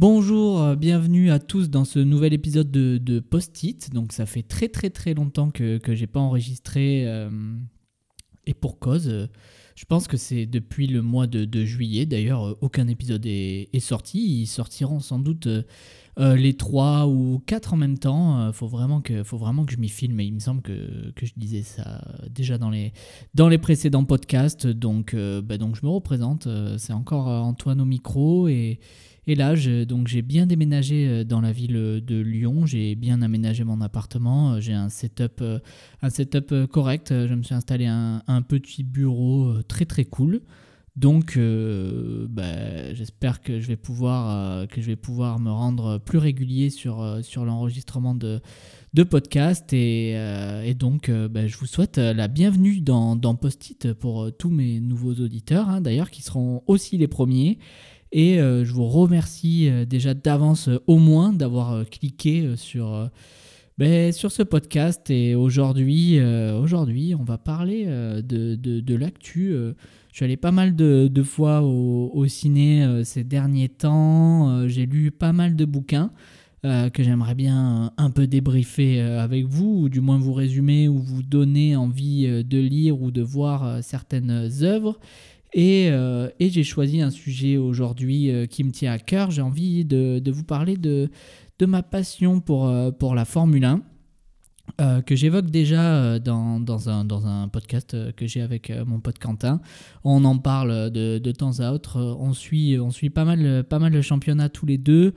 Bonjour, 0.00 0.62
euh, 0.62 0.76
bienvenue 0.76 1.30
à 1.30 1.38
tous 1.38 1.68
dans 1.68 1.84
ce 1.84 1.98
nouvel 1.98 2.32
épisode 2.32 2.70
de, 2.70 3.20
Post-it. 3.20 3.92
Donc 3.92 4.14
ça 4.14 4.24
fait 4.24 4.42
très 4.42 4.68
très 4.68 4.88
très 4.88 5.12
longtemps 5.12 5.50
que, 5.50 5.76
que 5.76 5.94
j'ai 5.94 6.06
pas 6.06 6.20
enregistré 6.20 7.06
euh, 7.06 7.28
et 8.46 8.54
pour 8.54 8.78
cause. 8.78 9.10
Euh, 9.10 9.26
je 9.74 9.84
pense 9.84 10.08
que 10.08 10.16
c'est 10.16 10.46
depuis 10.46 10.86
le 10.86 11.02
mois 11.02 11.26
de, 11.26 11.64
juillet. 11.66 12.06
D'ailleurs, 12.06 12.56
aucun 12.62 12.88
épisode 12.88 13.26
est, 13.26 13.78
sorti. 13.80 14.40
Ils 14.40 14.46
sortiront 14.46 15.00
sans 15.00 15.18
doute 15.18 15.48
les 16.16 16.54
trois 16.54 17.06
ou 17.06 17.42
quatre 17.46 17.74
en 17.74 17.76
même 17.76 17.98
temps. 17.98 18.48
Il 18.48 18.52
faut 18.54 18.68
vraiment 18.68 19.02
que, 19.02 19.22
faut 19.22 19.38
vraiment 19.38 19.66
que 19.66 19.72
je 19.72 19.78
m'y 19.78 19.88
filme. 19.90 20.20
Et 20.20 20.24
il 20.24 20.34
me 20.34 20.38
semble 20.38 20.60
que, 20.60 21.10
que, 21.12 21.24
je 21.24 21.32
disais 21.36 21.62
ça 21.62 22.02
déjà 22.30 22.58
dans 22.58 22.68
les, 22.68 22.92
dans 23.34 23.48
les 23.48 23.56
précédents 23.56 24.04
podcasts. 24.04 24.66
Donc, 24.66 25.14
bah 25.14 25.56
donc 25.56 25.76
je 25.76 25.86
me 25.86 25.90
représente. 25.90 26.46
C'est 26.76 26.92
encore 26.92 27.28
Antoine 27.28 27.80
au 27.80 27.86
micro 27.86 28.48
et 28.48 28.80
et 29.26 29.34
là, 29.34 29.54
donc 29.84 30.08
j'ai 30.08 30.22
bien 30.22 30.46
déménagé 30.46 31.06
euh, 31.06 31.24
dans 31.24 31.40
la 31.40 31.52
ville 31.52 31.76
euh, 31.76 32.00
de 32.00 32.16
Lyon, 32.16 32.64
j'ai 32.66 32.94
bien 32.94 33.20
aménagé 33.22 33.64
mon 33.64 33.80
appartement, 33.80 34.54
euh, 34.54 34.60
j'ai 34.60 34.72
un 34.72 34.88
setup, 34.88 35.42
correct, 36.72 37.10
je 37.10 37.34
me 37.34 37.42
suis 37.42 37.54
installé 37.54 37.86
un, 37.86 38.42
petit 38.42 38.82
bureau 38.82 39.62
très 39.68 39.84
très 39.84 40.04
cool. 40.04 40.40
Donc, 40.96 41.38
bah, 41.38 42.92
j'espère 42.94 43.40
que 43.40 43.60
je 43.60 43.68
vais 43.68 43.76
pouvoir 43.76 44.66
que 44.68 44.80
je 44.80 44.86
vais 44.86 44.96
pouvoir 44.96 45.38
me 45.38 45.50
rendre 45.50 45.98
plus 45.98 46.18
régulier 46.18 46.68
sur 46.68 47.04
l'enregistrement 47.36 48.14
de 48.14 48.40
de 48.92 49.02
podcast 49.04 49.72
et, 49.72 50.12
et 50.64 50.74
donc 50.74 51.10
bah, 51.10 51.46
je 51.46 51.56
vous 51.56 51.66
souhaite 51.66 51.98
la 51.98 52.26
bienvenue 52.28 52.80
dans, 52.80 53.14
dans 53.14 53.36
Post-it 53.36 53.92
pour 53.92 54.30
tous 54.36 54.50
mes 54.50 54.80
nouveaux 54.80 55.14
auditeurs, 55.14 55.68
hein, 55.68 55.80
d'ailleurs 55.80 56.10
qui 56.10 56.22
seront 56.22 56.62
aussi 56.66 56.98
les 56.98 57.08
premiers. 57.08 57.58
Et 58.12 58.40
euh, 58.40 58.64
je 58.64 58.72
vous 58.72 58.86
remercie 58.86 59.68
euh, 59.68 59.84
déjà 59.84 60.14
d'avance 60.14 60.68
euh, 60.68 60.82
au 60.88 60.98
moins 60.98 61.32
d'avoir 61.32 61.88
cliqué 61.88 62.56
sur, 62.56 63.08
ben, 63.78 64.12
sur 64.12 64.32
ce 64.32 64.42
podcast. 64.42 65.10
Et 65.10 65.34
aujourd'hui, 65.34 66.18
on 67.18 67.24
va 67.24 67.38
parler 67.38 67.86
de, 67.86 68.54
de, 68.56 68.94
l'actu. 68.94 69.52
je 69.52 69.74
suis 70.12 70.24
allé 70.24 70.36
pas 70.36 70.50
mal 70.50 70.74
de, 70.74 71.08
de 71.08 71.22
fois 71.22 71.62
au, 71.62 72.10
au 72.12 72.26
ciné 72.26 73.04
ces 73.04 73.22
derniers 73.22 73.68
temps. 73.68 74.66
J'ai 74.66 74.86
lu 74.86 75.10
pas 75.10 75.32
mal 75.32 75.54
de 75.56 75.64
bouquins. 75.64 76.10
que 76.62 77.02
j'aimerais 77.02 77.34
bien 77.34 77.92
un 77.96 78.10
peu 78.10 78.26
débriefer 78.26 79.00
avec 79.00 79.46
vous, 79.46 79.82
ou 79.82 79.88
du 79.88 80.00
moins 80.00 80.18
vous 80.18 80.34
résumer 80.34 80.88
ou 80.88 80.98
vous 80.98 81.22
donner 81.22 81.76
envie 81.76 82.44
de 82.44 82.58
lire 82.58 83.00
ou 83.00 83.10
de 83.10 83.22
voir 83.22 83.82
certaines 83.82 84.50
œuvres. 84.62 84.98
Euh, 85.56 86.30
et, 86.38 86.50
j'ai 86.50 86.64
choisi 86.64 87.00
un 87.00 87.10
sujet 87.10 87.56
aujourd'hui 87.56 88.30
euh, 88.30 88.46
qui 88.46 88.64
me 88.64 88.70
tient 88.70 88.92
à 88.92 88.98
cœur. 88.98 89.30
J'ai 89.30 89.42
envie 89.42 89.84
de, 89.84 90.30
vous 90.30 90.44
parler 90.44 90.76
de, 90.76 91.10
ma 91.66 91.82
passion 91.82 92.40
pour, 92.40 92.68
euh, 92.68 92.90
la 93.14 93.24
Formule 93.24 93.64
1. 93.64 93.82
que 95.02 95.16
j'évoque 95.16 95.50
déjà 95.50 96.18
dans, 96.18 96.88
un, 96.88 97.48
podcast 97.48 97.96
que 98.14 98.26
j'ai 98.26 98.40
avec 98.40 98.72
mon 98.86 99.00
pote 99.00 99.18
Quentin. 99.18 99.60
On 100.04 100.24
en 100.24 100.38
parle 100.38 100.90
de, 100.90 101.32
temps 101.32 101.58
à 101.60 101.72
autre. 101.72 102.00
On 102.00 102.32
suit, 102.32 102.78
pas, 103.12 103.24
mal, 103.24 103.92
le 103.92 104.02
championnat 104.02 104.48
tous 104.48 104.66
les 104.66 104.78
deux. 104.78 105.14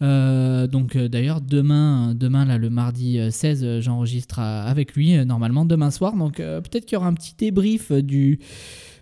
donc 0.00 0.96
d'ailleurs 0.96 1.42
demain, 1.42 2.14
le 2.14 2.68
mardi 2.70 3.20
16, 3.30 3.80
j'enregistre 3.80 4.38
avec 4.40 4.94
lui 4.94 5.24
normalement 5.26 5.66
demain 5.66 5.90
soir. 5.90 6.16
Donc 6.16 6.36
peut-être 6.38 6.86
qu'il 6.86 6.96
y 6.96 6.96
aura 6.96 7.08
un 7.08 7.14
petit 7.14 7.34
débrief 7.38 7.92
du, 7.92 8.40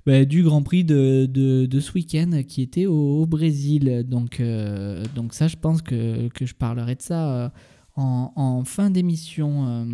bah, 0.05 0.25
du 0.25 0.43
Grand 0.43 0.63
Prix 0.63 0.85
de, 0.85 1.27
de, 1.27 1.81
ce 1.81 1.93
week-end 1.93 2.43
qui 2.47 2.63
était 2.63 2.87
au, 2.87 3.25
Brésil. 3.27 4.05
Donc, 4.07 4.41
euh, 4.41 5.05
donc 5.15 5.33
ça, 5.35 5.49
je 5.49 5.57
pense 5.57 5.83
que, 5.83 6.29
que, 6.29 6.45
je 6.45 6.55
parlerai 6.55 6.97
de 6.97 7.03
ça 7.03 7.33
euh, 7.33 7.49
en, 7.97 8.33
en, 8.35 8.65
fin 8.65 8.91
d'émission. 8.91 9.67
Euh. 9.67 9.85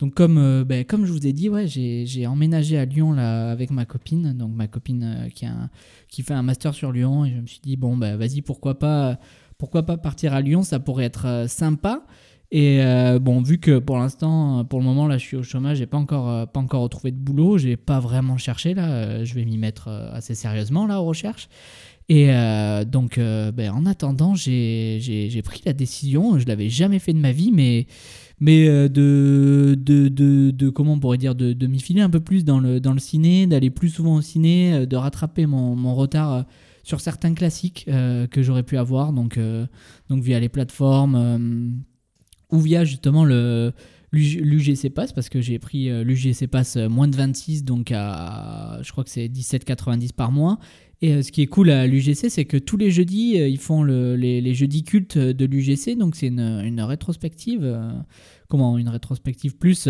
Donc 0.00 0.14
comme, 0.14 0.64
bah, 0.64 0.82
comme 0.84 1.06
je 1.06 1.12
vous 1.12 1.26
ai 1.26 1.32
dit, 1.32 1.48
ouais, 1.48 1.66
j'ai 1.66 2.26
emménagé 2.26 2.78
à 2.78 2.84
Lyon 2.84 3.12
là, 3.12 3.50
avec 3.50 3.70
ma 3.70 3.84
copine, 3.84 4.32
donc 4.32 4.52
ma 4.54 4.66
copine 4.66 5.28
qui, 5.34 5.46
a 5.46 5.70
qui 6.08 6.22
fait 6.22 6.34
un 6.34 6.42
master 6.42 6.74
sur 6.74 6.92
Lyon, 6.92 7.24
et 7.24 7.30
je 7.30 7.40
me 7.40 7.46
suis 7.46 7.60
dit, 7.60 7.76
bon, 7.76 7.96
bah, 7.96 8.16
vas-y, 8.16 8.42
pourquoi 8.42 8.78
pas, 8.78 9.18
pourquoi 9.56 9.84
pas 9.84 9.96
partir 9.96 10.34
à 10.34 10.40
Lyon, 10.40 10.62
ça 10.62 10.80
pourrait 10.80 11.04
être 11.04 11.46
sympa. 11.48 12.04
Et 12.50 12.80
euh, 12.80 13.18
bon, 13.18 13.42
vu 13.42 13.58
que 13.58 13.78
pour 13.78 13.98
l'instant, 13.98 14.64
pour 14.64 14.78
le 14.78 14.84
moment, 14.84 15.06
là, 15.06 15.18
je 15.18 15.24
suis 15.24 15.36
au 15.36 15.42
chômage, 15.42 15.78
j'ai 15.78 15.86
pas 15.86 15.98
encore, 15.98 16.30
euh, 16.30 16.46
pas 16.46 16.60
encore 16.60 16.80
retrouvé 16.82 17.10
de 17.10 17.18
boulot, 17.18 17.58
j'ai 17.58 17.76
pas 17.76 18.00
vraiment 18.00 18.38
cherché 18.38 18.72
là. 18.72 18.88
Euh, 18.88 19.24
je 19.24 19.34
vais 19.34 19.44
m'y 19.44 19.58
mettre 19.58 19.88
assez 19.88 20.34
sérieusement 20.34 20.86
là 20.86 21.02
aux 21.02 21.04
recherches. 21.04 21.48
Et 22.10 22.28
donc, 22.86 23.18
ben, 23.18 23.70
en 23.70 23.84
attendant, 23.84 24.34
j'ai 24.34 25.42
pris 25.44 25.60
la 25.66 25.74
décision. 25.74 26.38
Je 26.38 26.46
l'avais 26.46 26.70
jamais 26.70 26.98
fait 27.00 27.12
de 27.12 27.18
ma 27.18 27.32
vie, 27.32 27.52
mais 27.52 27.86
mais 28.40 28.66
de, 28.66 29.76
de, 29.76 30.08
de, 30.08 30.50
de, 30.50 30.70
comment 30.70 30.94
on 30.94 31.00
pourrait 31.00 31.18
dire 31.18 31.34
de, 31.34 31.52
de 31.52 31.66
m'y 31.66 31.80
filer 31.80 32.00
un 32.00 32.08
peu 32.08 32.20
plus 32.20 32.46
dans 32.46 32.60
le, 32.60 32.80
dans 32.80 32.94
le 32.94 32.98
ciné, 32.98 33.46
d'aller 33.46 33.68
plus 33.68 33.90
souvent 33.90 34.14
au 34.14 34.20
ciné, 34.22 34.86
de 34.86 34.96
rattraper 34.96 35.44
mon, 35.44 35.94
retard 35.94 36.46
sur 36.82 37.02
certains 37.02 37.34
classiques 37.34 37.84
que 37.84 38.42
j'aurais 38.42 38.62
pu 38.62 38.78
avoir, 38.78 39.12
donc, 39.12 39.38
donc 40.08 40.22
via 40.22 40.40
les 40.40 40.48
plateformes 40.48 41.82
ou 42.50 42.58
via 42.58 42.84
justement 42.84 43.24
le 43.24 43.72
l'UGC 44.12 44.90
Pass 44.90 45.12
parce 45.12 45.28
que 45.28 45.40
j'ai 45.40 45.58
pris 45.58 45.90
euh, 45.90 46.02
l'UGC 46.02 46.46
Pass 46.46 46.76
euh, 46.76 46.88
moins 46.88 47.08
de 47.08 47.16
26 47.16 47.64
donc 47.64 47.92
à 47.92 48.78
je 48.82 48.90
crois 48.90 49.04
que 49.04 49.10
c'est 49.10 49.28
17,90 49.28 50.12
par 50.12 50.32
mois. 50.32 50.58
Et 51.00 51.12
euh, 51.12 51.22
ce 51.22 51.30
qui 51.30 51.42
est 51.42 51.46
cool 51.46 51.70
à 51.70 51.86
l'UGC 51.86 52.30
c'est 52.30 52.44
que 52.44 52.56
tous 52.56 52.76
les 52.76 52.90
jeudis 52.90 53.34
ils 53.36 53.58
font 53.58 53.82
le, 53.82 54.16
les, 54.16 54.40
les, 54.40 54.54
jeudis 54.54 54.82
cultes 54.82 55.18
de 55.18 55.44
l'UGC 55.44 55.96
donc 55.96 56.16
c'est 56.16 56.28
une, 56.28 56.40
une, 56.40 56.80
rétrospective 56.80 57.80
comment 58.48 58.78
une 58.78 58.88
rétrospective 58.88 59.56
plus 59.56 59.88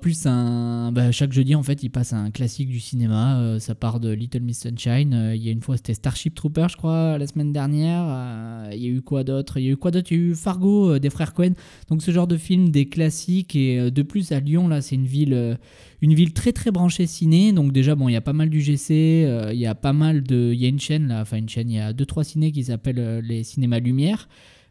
plus 0.00 0.26
un. 0.26 0.90
Bah, 0.92 1.12
chaque 1.12 1.32
jeudi, 1.32 1.54
en 1.54 1.62
fait, 1.62 1.82
il 1.82 1.90
passe 1.90 2.12
un 2.12 2.30
classique 2.30 2.68
du 2.68 2.80
cinéma. 2.80 3.38
Euh, 3.40 3.58
ça 3.58 3.74
part 3.74 4.00
de 4.00 4.10
Little 4.10 4.40
Miss 4.40 4.60
Sunshine. 4.60 5.12
Euh, 5.12 5.36
il 5.36 5.44
y 5.44 5.48
a 5.48 5.52
une 5.52 5.60
fois, 5.60 5.76
c'était 5.76 5.94
Starship 5.94 6.34
Trooper, 6.34 6.66
je 6.70 6.76
crois, 6.76 7.18
la 7.18 7.26
semaine 7.26 7.52
dernière. 7.52 8.04
Euh, 8.06 8.70
il 8.72 8.82
y 8.82 8.86
a 8.86 8.90
eu 8.90 9.02
quoi 9.02 9.22
d'autre 9.22 9.58
Il 9.58 9.66
y 9.66 9.68
a 9.68 9.72
eu 9.72 9.76
quoi 9.76 9.90
d'autre 9.90 10.10
Il 10.12 10.18
y 10.18 10.20
a 10.20 10.24
eu 10.24 10.34
Fargo 10.34 10.98
des 10.98 11.10
frères 11.10 11.34
Cohen. 11.34 11.52
Donc, 11.88 12.02
ce 12.02 12.10
genre 12.10 12.26
de 12.26 12.36
film, 12.36 12.70
des 12.70 12.88
classiques. 12.88 13.54
Et 13.54 13.90
de 13.90 14.02
plus, 14.02 14.32
à 14.32 14.40
Lyon, 14.40 14.68
là, 14.68 14.80
c'est 14.80 14.94
une 14.94 15.06
ville, 15.06 15.58
une 16.00 16.14
ville 16.14 16.32
très, 16.32 16.52
très 16.52 16.70
branchée 16.70 17.06
ciné. 17.06 17.52
Donc, 17.52 17.72
déjà, 17.72 17.94
bon, 17.94 18.08
il 18.08 18.12
y 18.12 18.16
a 18.16 18.22
pas 18.22 18.32
mal 18.32 18.48
du 18.48 18.60
GC. 18.60 19.50
il 19.52 19.58
y 19.58 19.66
a 19.66 19.74
pas 19.74 19.92
mal 19.92 20.22
de. 20.22 20.52
Il 20.54 20.60
y 20.60 20.64
a 20.64 20.68
une 20.68 20.80
chaîne, 20.80 21.08
là, 21.08 21.20
enfin, 21.20 21.36
une 21.36 21.48
chaîne, 21.48 21.70
il 21.70 21.76
y 21.76 21.80
a 21.80 21.92
deux, 21.92 22.06
trois 22.06 22.24
ciné 22.24 22.50
qui 22.50 22.64
s'appellent 22.64 23.20
les 23.22 23.44
Cinémas 23.44 23.80
Lumière. 23.80 24.28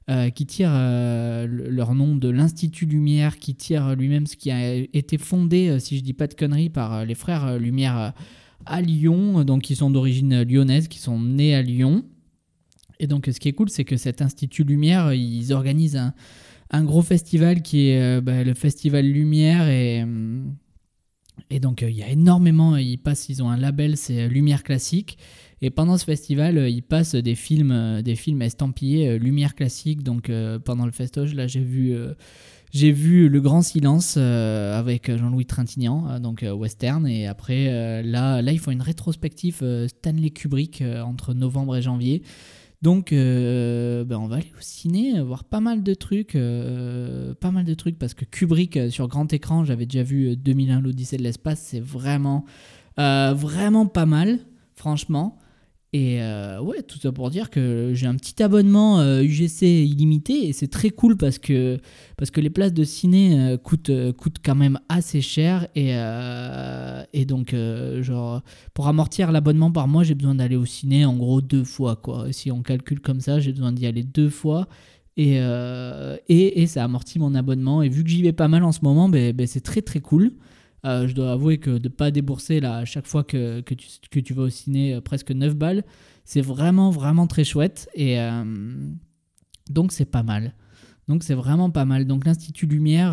Euh, 0.07 0.29
qui 0.29 0.45
tirent 0.45 0.69
euh, 0.71 1.47
leur 1.47 1.95
nom 1.95 2.15
de 2.15 2.29
l'Institut 2.29 2.85
Lumière, 2.85 3.37
qui 3.37 3.55
tire 3.55 3.95
lui-même 3.95 4.27
ce 4.27 4.35
qui 4.35 4.51
a 4.51 4.75
été 4.75 5.17
fondé, 5.17 5.67
euh, 5.67 5.79
si 5.79 5.97
je 5.97 6.03
dis 6.03 6.13
pas 6.13 6.27
de 6.27 6.35
conneries, 6.35 6.69
par 6.69 7.05
les 7.05 7.15
frères 7.15 7.57
Lumière 7.57 8.13
à 8.67 8.81
Lyon, 8.81 9.43
donc 9.43 9.63
qui 9.63 9.75
sont 9.75 9.89
d'origine 9.89 10.43
lyonnaise, 10.43 10.89
qui 10.89 10.99
sont 10.99 11.19
nés 11.19 11.55
à 11.55 11.63
Lyon. 11.63 12.05
Et 12.99 13.07
donc 13.07 13.27
ce 13.31 13.39
qui 13.39 13.47
est 13.47 13.53
cool, 13.53 13.71
c'est 13.71 13.83
que 13.83 13.97
cet 13.97 14.21
Institut 14.21 14.63
Lumière, 14.63 15.11
ils 15.11 15.51
organisent 15.51 16.11
un, 16.69 16.83
gros 16.83 17.01
festival 17.01 17.63
qui 17.63 17.87
est 17.87 18.21
bah, 18.21 18.43
le 18.43 18.53
Festival 18.53 19.07
Lumière 19.07 19.67
et... 19.69 20.05
Et 21.49 21.59
donc 21.59 21.81
il 21.81 21.95
y 21.95 22.03
a 22.03 22.09
énormément, 22.09 22.75
ils 22.77 22.97
passent, 22.97 23.29
ils 23.29 23.43
ont 23.43 23.49
un 23.49 23.57
label, 23.57 23.97
c'est 23.97 24.27
Lumière 24.27 24.63
Classique. 24.63 25.17
Et 25.61 25.69
pendant 25.69 25.97
ce 25.97 26.05
festival, 26.05 26.57
euh, 26.57 26.69
ils 26.69 26.83
passent 26.83 27.15
des 27.15 27.35
films, 27.35 27.71
euh, 27.71 28.01
des 28.01 28.15
films 28.15 28.41
estampillés 28.41 29.09
euh, 29.09 29.17
lumière 29.17 29.55
classique. 29.55 30.03
Donc 30.03 30.31
pendant 30.63 30.85
le 30.85 30.91
festoche, 30.91 31.33
là, 31.33 31.47
j'ai 31.47 31.61
vu, 31.61 31.95
j'ai 32.71 32.91
vu 32.91 33.29
Le 33.29 33.41
Grand 33.41 33.61
Silence 33.61 34.17
avec 34.17 35.15
Jean-Louis 35.15 35.45
Trintignant, 35.45 36.19
donc 36.19 36.45
western. 36.47 37.07
Et 37.07 37.27
après, 37.27 38.03
là, 38.03 38.41
là, 38.41 38.51
ils 38.51 38.59
font 38.59 38.71
une 38.71 38.81
rétrospective 38.81 39.87
Stanley 39.87 40.29
Kubrick 40.31 40.83
entre 41.03 41.33
novembre 41.33 41.77
et 41.77 41.81
janvier. 41.81 42.21
Donc, 42.85 43.09
ben, 43.09 44.11
on 44.11 44.27
va 44.27 44.35
aller 44.35 44.53
au 44.55 44.61
ciné, 44.61 45.19
voir 45.19 45.43
pas 45.43 45.59
mal 45.59 45.81
de 45.81 45.93
trucs, 45.95 46.33
pas 46.33 47.49
mal 47.49 47.65
de 47.65 47.73
trucs, 47.73 47.97
parce 47.97 48.13
que 48.13 48.25
Kubrick 48.25 48.77
sur 48.91 49.07
grand 49.07 49.33
écran, 49.33 49.63
j'avais 49.65 49.87
déjà 49.87 50.03
vu 50.03 50.37
2001 50.37 50.81
l'Odyssée 50.81 51.17
de 51.17 51.23
l'espace, 51.23 51.61
c'est 51.61 51.79
vraiment, 51.79 52.45
vraiment 52.95 53.87
pas 53.87 54.05
mal, 54.05 54.37
franchement. 54.75 55.39
Et 55.95 56.21
euh, 56.21 56.59
ouais, 56.59 56.83
tout 56.83 56.99
ça 56.99 57.13
pour 57.13 57.29
dire 57.29 57.49
que 57.49 57.91
j'ai 57.93 58.05
un 58.05 58.15
petit 58.15 58.43
abonnement 58.43 59.01
UGC 59.01 59.63
euh, 59.63 59.65
illimité 59.65 60.45
et 60.45 60.51
c'est 60.51 60.67
très 60.67 60.89
cool 60.89 61.15
parce 61.15 61.39
que, 61.39 61.79
parce 62.17 62.31
que 62.31 62.41
les 62.41 62.49
places 62.49 62.73
de 62.73 62.83
ciné 62.83 63.39
euh, 63.39 63.55
coûtent, 63.55 64.11
coûtent 64.17 64.39
quand 64.43 64.55
même 64.55 64.77
assez 64.89 65.21
cher. 65.21 65.69
Et, 65.73 65.91
et 67.13 67.25
donc, 67.25 67.55
genre, 68.01 68.41
pour 68.73 68.89
amortir 68.89 69.31
l'abonnement 69.31 69.71
par 69.71 69.87
mois, 69.87 70.03
j'ai 70.03 70.15
besoin 70.15 70.35
d'aller 70.35 70.57
au 70.57 70.65
ciné 70.65 71.05
en 71.05 71.15
gros 71.15 71.39
deux 71.39 71.63
fois. 71.63 71.95
Quoi. 71.95 72.27
Si 72.33 72.51
on 72.51 72.61
calcule 72.61 72.99
comme 72.99 73.21
ça, 73.21 73.39
j'ai 73.39 73.53
besoin 73.53 73.71
d'y 73.71 73.85
aller 73.85 74.03
deux 74.03 74.29
fois. 74.29 74.67
Et, 75.15 75.35
et, 75.37 76.61
et, 76.61 76.67
ça 76.67 76.83
amortit 76.83 77.19
mon 77.19 77.35
abonnement. 77.35 77.81
Et 77.81 77.87
vu 77.87 78.03
que 78.03 78.09
j'y 78.09 78.21
vais 78.21 78.33
pas 78.33 78.49
mal 78.49 78.65
en 78.65 78.73
ce 78.73 78.81
moment, 78.83 79.07
ben, 79.07 79.33
ben 79.33 79.47
c'est 79.47 79.61
très 79.61 79.81
très 79.81 80.01
cool. 80.01 80.33
Euh, 80.85 81.07
je 81.07 81.13
dois 81.13 81.31
avouer 81.31 81.57
que 81.57 81.71
de 81.71 81.87
ne 81.87 81.93
pas 81.93 82.11
débourser 82.11 82.59
là, 82.59 82.77
à 82.77 82.85
chaque 82.85 83.07
fois 83.07 83.23
que, 83.23 83.61
tu, 83.61 84.33
vas 84.33 84.43
au 84.43 84.49
ciné 84.49 84.93
euh, 84.93 85.01
presque 85.01 85.31
9 85.31 85.55
balles, 85.55 85.83
C'est 86.23 86.41
vraiment, 86.41 86.91
vraiment 86.91 87.27
très 87.27 87.43
chouette. 87.43 87.89
Et 87.95 88.17
donc, 89.69 89.91
c'est 89.91 90.05
pas 90.05 90.23
mal. 90.23 90.53
Donc 91.07 91.23
c'est 91.23 91.35
vraiment 91.35 91.69
pas 91.69 91.85
mal. 91.85 92.05
Donc 92.05 92.25
l'Institut 92.25 92.65
Lumière, 92.65 93.11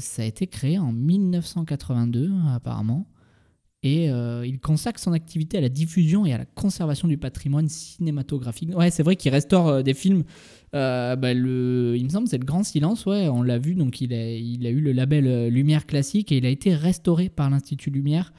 ça 0.00 0.22
a 0.22 0.24
été 0.24 0.46
créé 0.46 0.78
en 0.78 0.92
1982 0.92 2.30
apparemment. 2.54 3.08
Et 3.86 4.06
il 4.06 4.58
consacre 4.60 4.98
son 4.98 5.12
activité 5.12 5.58
à 5.58 5.60
la 5.60 5.68
diffusion 5.68 6.24
et 6.24 6.32
à 6.32 6.38
la 6.38 6.46
conservation 6.46 7.06
du 7.06 7.18
patrimoine 7.18 7.68
cinématographique. 7.68 8.74
Ouais, 8.74 8.90
c'est 8.90 9.02
vrai 9.02 9.14
qu'il 9.14 9.30
restaure 9.30 9.82
des 9.82 9.92
films 9.92 10.24
euh, 10.74 11.14
bah, 11.14 11.32
il 11.32 12.04
me 12.04 12.08
semble 12.08 12.26
c'est 12.26 12.38
le 12.38 12.44
Grand 12.44 12.64
Silence, 12.64 13.06
ouais, 13.06 13.28
on 13.28 13.42
l'a 13.42 13.58
vu, 13.58 13.74
donc 13.74 14.00
il 14.00 14.12
a, 14.12 14.36
eu 14.36 14.80
le 14.80 14.92
label 14.92 15.26
euh, 15.26 15.48
Lumière 15.48 15.86
Classique 15.86 16.32
et 16.32 16.38
il 16.38 16.46
a 16.46 16.48
été 16.48 16.74
restauré 16.74 17.28
par 17.28 17.48
l'Institut 17.48 17.90
Lumière. 17.90 18.32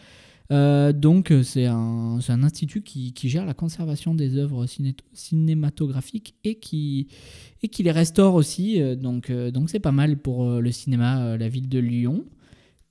Euh, 0.52 0.92
donc 0.92 1.34
c'est 1.44 1.66
un, 1.66 2.20
institut 2.28 2.82
qui, 2.82 3.14
gère 3.24 3.46
la 3.46 3.54
conservation 3.54 4.14
des 4.14 4.38
œuvres 4.38 4.66
cinématographiques 5.14 6.36
et 6.44 6.56
qui, 6.56 7.08
les 7.80 7.92
restaure 7.92 8.36
aussi. 8.36 8.80
Donc 8.98 9.32
c'est 9.68 9.80
pas 9.80 9.94
mal 9.94 10.18
pour 10.18 10.46
le 10.60 10.72
cinéma, 10.72 11.38
la 11.38 11.50
ville 11.50 11.70
de 11.70 11.80
Lyon. 11.80 12.26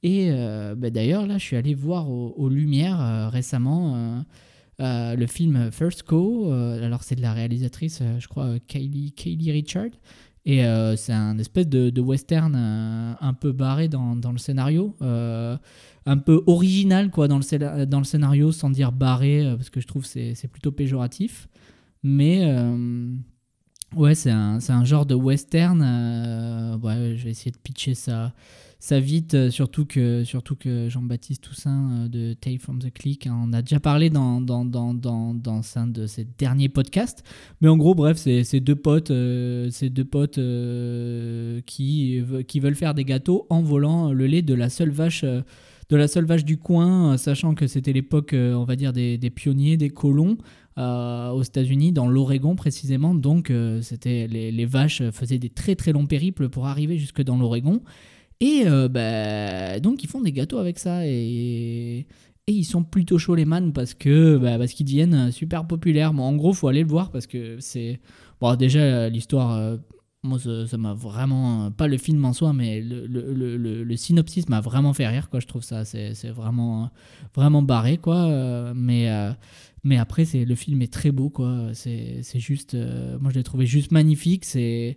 Et 0.05 0.31
bah, 0.77 0.91
d'ailleurs 0.91 1.27
là 1.27 1.39
je 1.39 1.45
suis 1.45 1.57
allé 1.57 1.75
voir 1.75 2.09
aux, 2.11 2.49
Lumières 2.49 3.31
récemment 3.33 4.23
euh, 4.81 5.15
le 5.15 5.27
film 5.27 5.71
First 5.71 6.03
Co, 6.03 6.51
euh, 6.51 6.85
alors 6.85 7.05
c'est 7.05 7.15
de 7.15 7.23
la 7.23 7.33
réalisatrice, 7.33 8.01
euh, 8.03 8.19
je 8.19 8.27
crois, 8.27 8.59
Kaylee, 8.67 9.13
Kaylee 9.13 9.53
Richard. 9.53 9.91
Et 10.47 10.63
c'est 10.99 11.15
un 11.15 11.39
espèce 11.39 11.67
de, 11.67 12.01
western 12.03 12.55
un 12.55 13.33
peu 13.33 13.53
barré 13.53 13.89
dans, 13.89 14.15
dans 14.15 14.31
le 14.31 14.37
scénario, 14.37 14.95
un 15.01 16.19
peu 16.19 16.43
original 16.47 17.11
quoi 17.11 17.29
dans 17.29 17.39
le, 17.39 17.87
dans 17.87 17.97
le 17.97 18.05
scénario, 18.05 18.53
sans 18.53 18.69
dire 18.69 18.93
barré, 18.93 19.43
parce 19.57 19.71
que 19.71 19.81
je 19.81 19.87
trouve 19.87 20.05
c'est 20.05 20.35
c'est 20.35 20.49
plutôt 20.49 20.71
péjoratif. 20.71 21.49
Mais 22.03 22.45
ouais, 23.97 24.15
c'est 24.15 24.33
un, 24.33 24.59
un, 24.69 24.85
genre 24.85 25.07
de 25.07 25.15
western. 25.15 25.81
ouais, 26.83 27.17
je 27.17 27.25
vais 27.25 27.31
essayer 27.31 27.51
de 27.51 27.57
pitcher 27.57 27.95
ça 27.95 28.35
ça 28.85 29.01
vite, 29.01 29.33
euh, 29.33 29.51
surtout 29.51 29.87
que, 29.87 30.25
surtout 30.25 30.57
que 30.57 30.91
Jean-Baptiste 30.91 31.43
Toussaint 31.43 31.91
euh, 31.91 32.09
de 32.09 32.35
Tale 32.35 32.59
from 32.59 32.81
the 32.81 32.93
Click 32.93 33.27
en 33.27 33.51
a 33.55 33.63
déjà 33.63 33.81
parlé 33.81 34.11
dans, 34.11 34.43
dans, 34.43 34.67
dans, 34.67 34.93
dans, 34.93 35.33
dans 35.33 35.63
un 35.77 35.87
de 35.87 36.07
ses 36.07 36.27
derniers 36.37 36.69
podcasts. 36.69 37.25
Mais 37.63 37.69
en 37.69 37.79
gros, 37.79 37.95
bref, 37.95 38.19
c'est 38.19 38.61
deux 38.61 38.77
potes, 38.77 39.11
euh, 39.11 39.71
deux 39.81 40.05
potes 40.05 40.39
qui, 41.65 42.23
qui 42.47 42.61
veulent 42.61 42.75
faire 42.75 42.93
des 42.93 43.07
gâteaux 43.07 43.47
en 43.49 43.63
volant 43.63 44.13
le 44.13 44.27
lait 44.27 44.43
de 44.43 44.53
la 44.53 44.69
seule 44.69 44.91
vache. 44.91 45.25
de 45.25 45.97
la 45.97 46.07
seule 46.07 46.27
vache 46.27 46.45
du 46.45 46.59
coin, 46.59 47.17
sachant 47.17 47.55
que 47.55 47.67
c'était 47.67 47.95
l'époque, 47.95 48.35
on 48.35 48.65
va 48.65 48.77
dire, 48.77 48.93
des, 48.93 49.17
des, 49.17 49.31
pionniers, 49.31 49.79
des 49.79 49.89
colons 49.89 50.37
aux 50.77 51.43
États-Unis, 51.43 51.93
dans 51.93 52.07
l'Oregon 52.07 52.55
précisément. 52.55 53.15
Donc, 53.15 53.51
c'était 53.81 54.27
les, 54.27 54.67
vaches 54.67 55.09
faisaient 55.11 55.39
des 55.39 55.49
très 55.49 55.75
très 55.75 55.93
longs 55.93 56.07
périples 56.07 56.51
pour 56.51 56.67
arriver 56.67 56.99
jusque 56.99 57.23
dans 57.23 57.39
l'Oregon. 57.39 57.81
Et 58.41 58.65
euh, 58.67 58.89
bah, 58.89 59.81
donc 59.81 60.03
ils 60.03 60.09
font 60.09 60.21
des 60.21 60.33
gâteaux 60.33 60.59
avec 60.59 60.79
ça 60.79 61.07
et, 61.07 62.07
et 62.47 62.53
ils 62.53 62.65
sont 62.65 62.83
plutôt 62.83 63.19
chauds 63.19 63.35
les 63.35 63.45
man 63.45 63.73
parce 63.73 63.95
que 63.95 64.37
bah, 64.37 64.59
parce 64.59 64.73
qu'ils 64.73 64.87
deviennent 64.87 65.31
super 65.31 65.67
populaires. 65.67 66.13
Bon, 66.13 66.25
en 66.25 66.35
gros, 66.37 66.53
faut 66.53 66.69
aller 66.69 66.83
le 66.83 66.89
voir 66.89 67.11
parce 67.11 67.27
que 67.27 67.59
c'est 67.61 68.01
bon 68.41 68.55
déjà 68.57 69.09
l'histoire. 69.09 69.53
Euh, 69.53 69.77
moi, 70.23 70.39
ça 70.39 70.79
m'a 70.79 70.95
vraiment 70.95 71.71
pas 71.71 71.87
le 71.87 71.99
film 71.99 72.25
en 72.25 72.33
soi, 72.33 72.55
mais 72.55 72.81
le, 72.81 73.07
le, 73.07 73.57
le, 73.85 73.97
synopsis 73.97 74.49
m'a 74.49 74.63
vraiment 74.63 74.95
fait 74.95 75.07
rire. 75.07 75.29
Quoi, 75.29 75.39
je 75.41 75.47
trouve 75.47 75.63
ça 75.63 75.85
c'est 75.85 76.31
vraiment 76.31 76.91
vraiment 77.35 77.61
barré 77.61 77.99
quoi. 77.99 78.25
Euh, 78.25 78.73
mais 78.75 79.11
mais 79.85 79.99
après, 79.99 80.25
c'est 80.25 80.47
le 80.47 80.55
film 80.55 80.81
est 80.81 80.91
très 80.93 81.13
beau 81.13 81.29
quoi. 81.29 81.69
C'est 81.75 82.23
juste, 82.37 82.75
moi 83.21 83.31
je 83.31 83.37
l'ai 83.37 83.45
trouvé 83.45 83.67
juste 83.67 83.93
magnifique. 83.93 84.47
C'est 84.47 84.97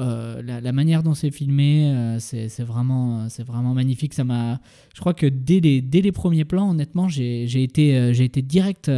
euh, 0.00 0.42
la, 0.42 0.72
manière 0.72 1.04
dont 1.04 1.14
c'est 1.14 1.30
filmé, 1.30 1.88
euh, 1.88 2.18
c'est 2.18 2.64
vraiment, 2.64 3.28
c'est 3.28 3.44
vraiment 3.44 3.74
magnifique. 3.74 4.12
Ça 4.14 4.24
m'a, 4.24 4.60
je 4.92 5.00
crois 5.00 5.14
que 5.14 5.26
dès 5.26 5.60
les, 5.60 5.82
dès 5.82 6.00
les 6.00 6.10
premiers 6.10 6.44
plans, 6.44 6.70
honnêtement, 6.70 7.08
j'ai 7.08 7.62
été, 7.62 7.96
euh, 7.96 8.12
j'ai 8.12 8.24
été 8.24 8.42
direct, 8.42 8.90